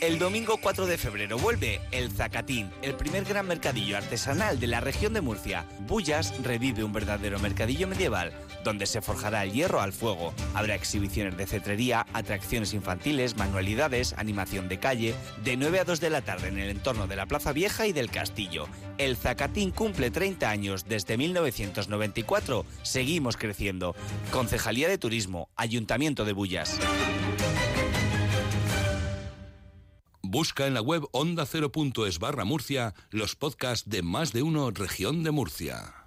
[0.00, 4.80] El domingo 4 de febrero vuelve el Zacatín, el primer gran mercadillo artesanal de la
[4.80, 5.66] región de Murcia.
[5.88, 10.32] Bullas revive un verdadero mercadillo medieval, donde se forjará el hierro al fuego.
[10.54, 16.10] Habrá exhibiciones de cetrería, atracciones infantiles, manualidades, animación de calle, de 9 a 2 de
[16.10, 18.68] la tarde en el entorno de la Plaza Vieja y del Castillo.
[18.98, 22.64] El Zacatín cumple 30 años desde 1994.
[22.82, 23.96] Seguimos creciendo.
[24.30, 26.78] Concejalía de Turismo, Ayuntamiento de Bullas.
[30.30, 35.30] Busca en la web onda0.es barra Murcia los podcasts de más de uno región de
[35.30, 35.97] Murcia.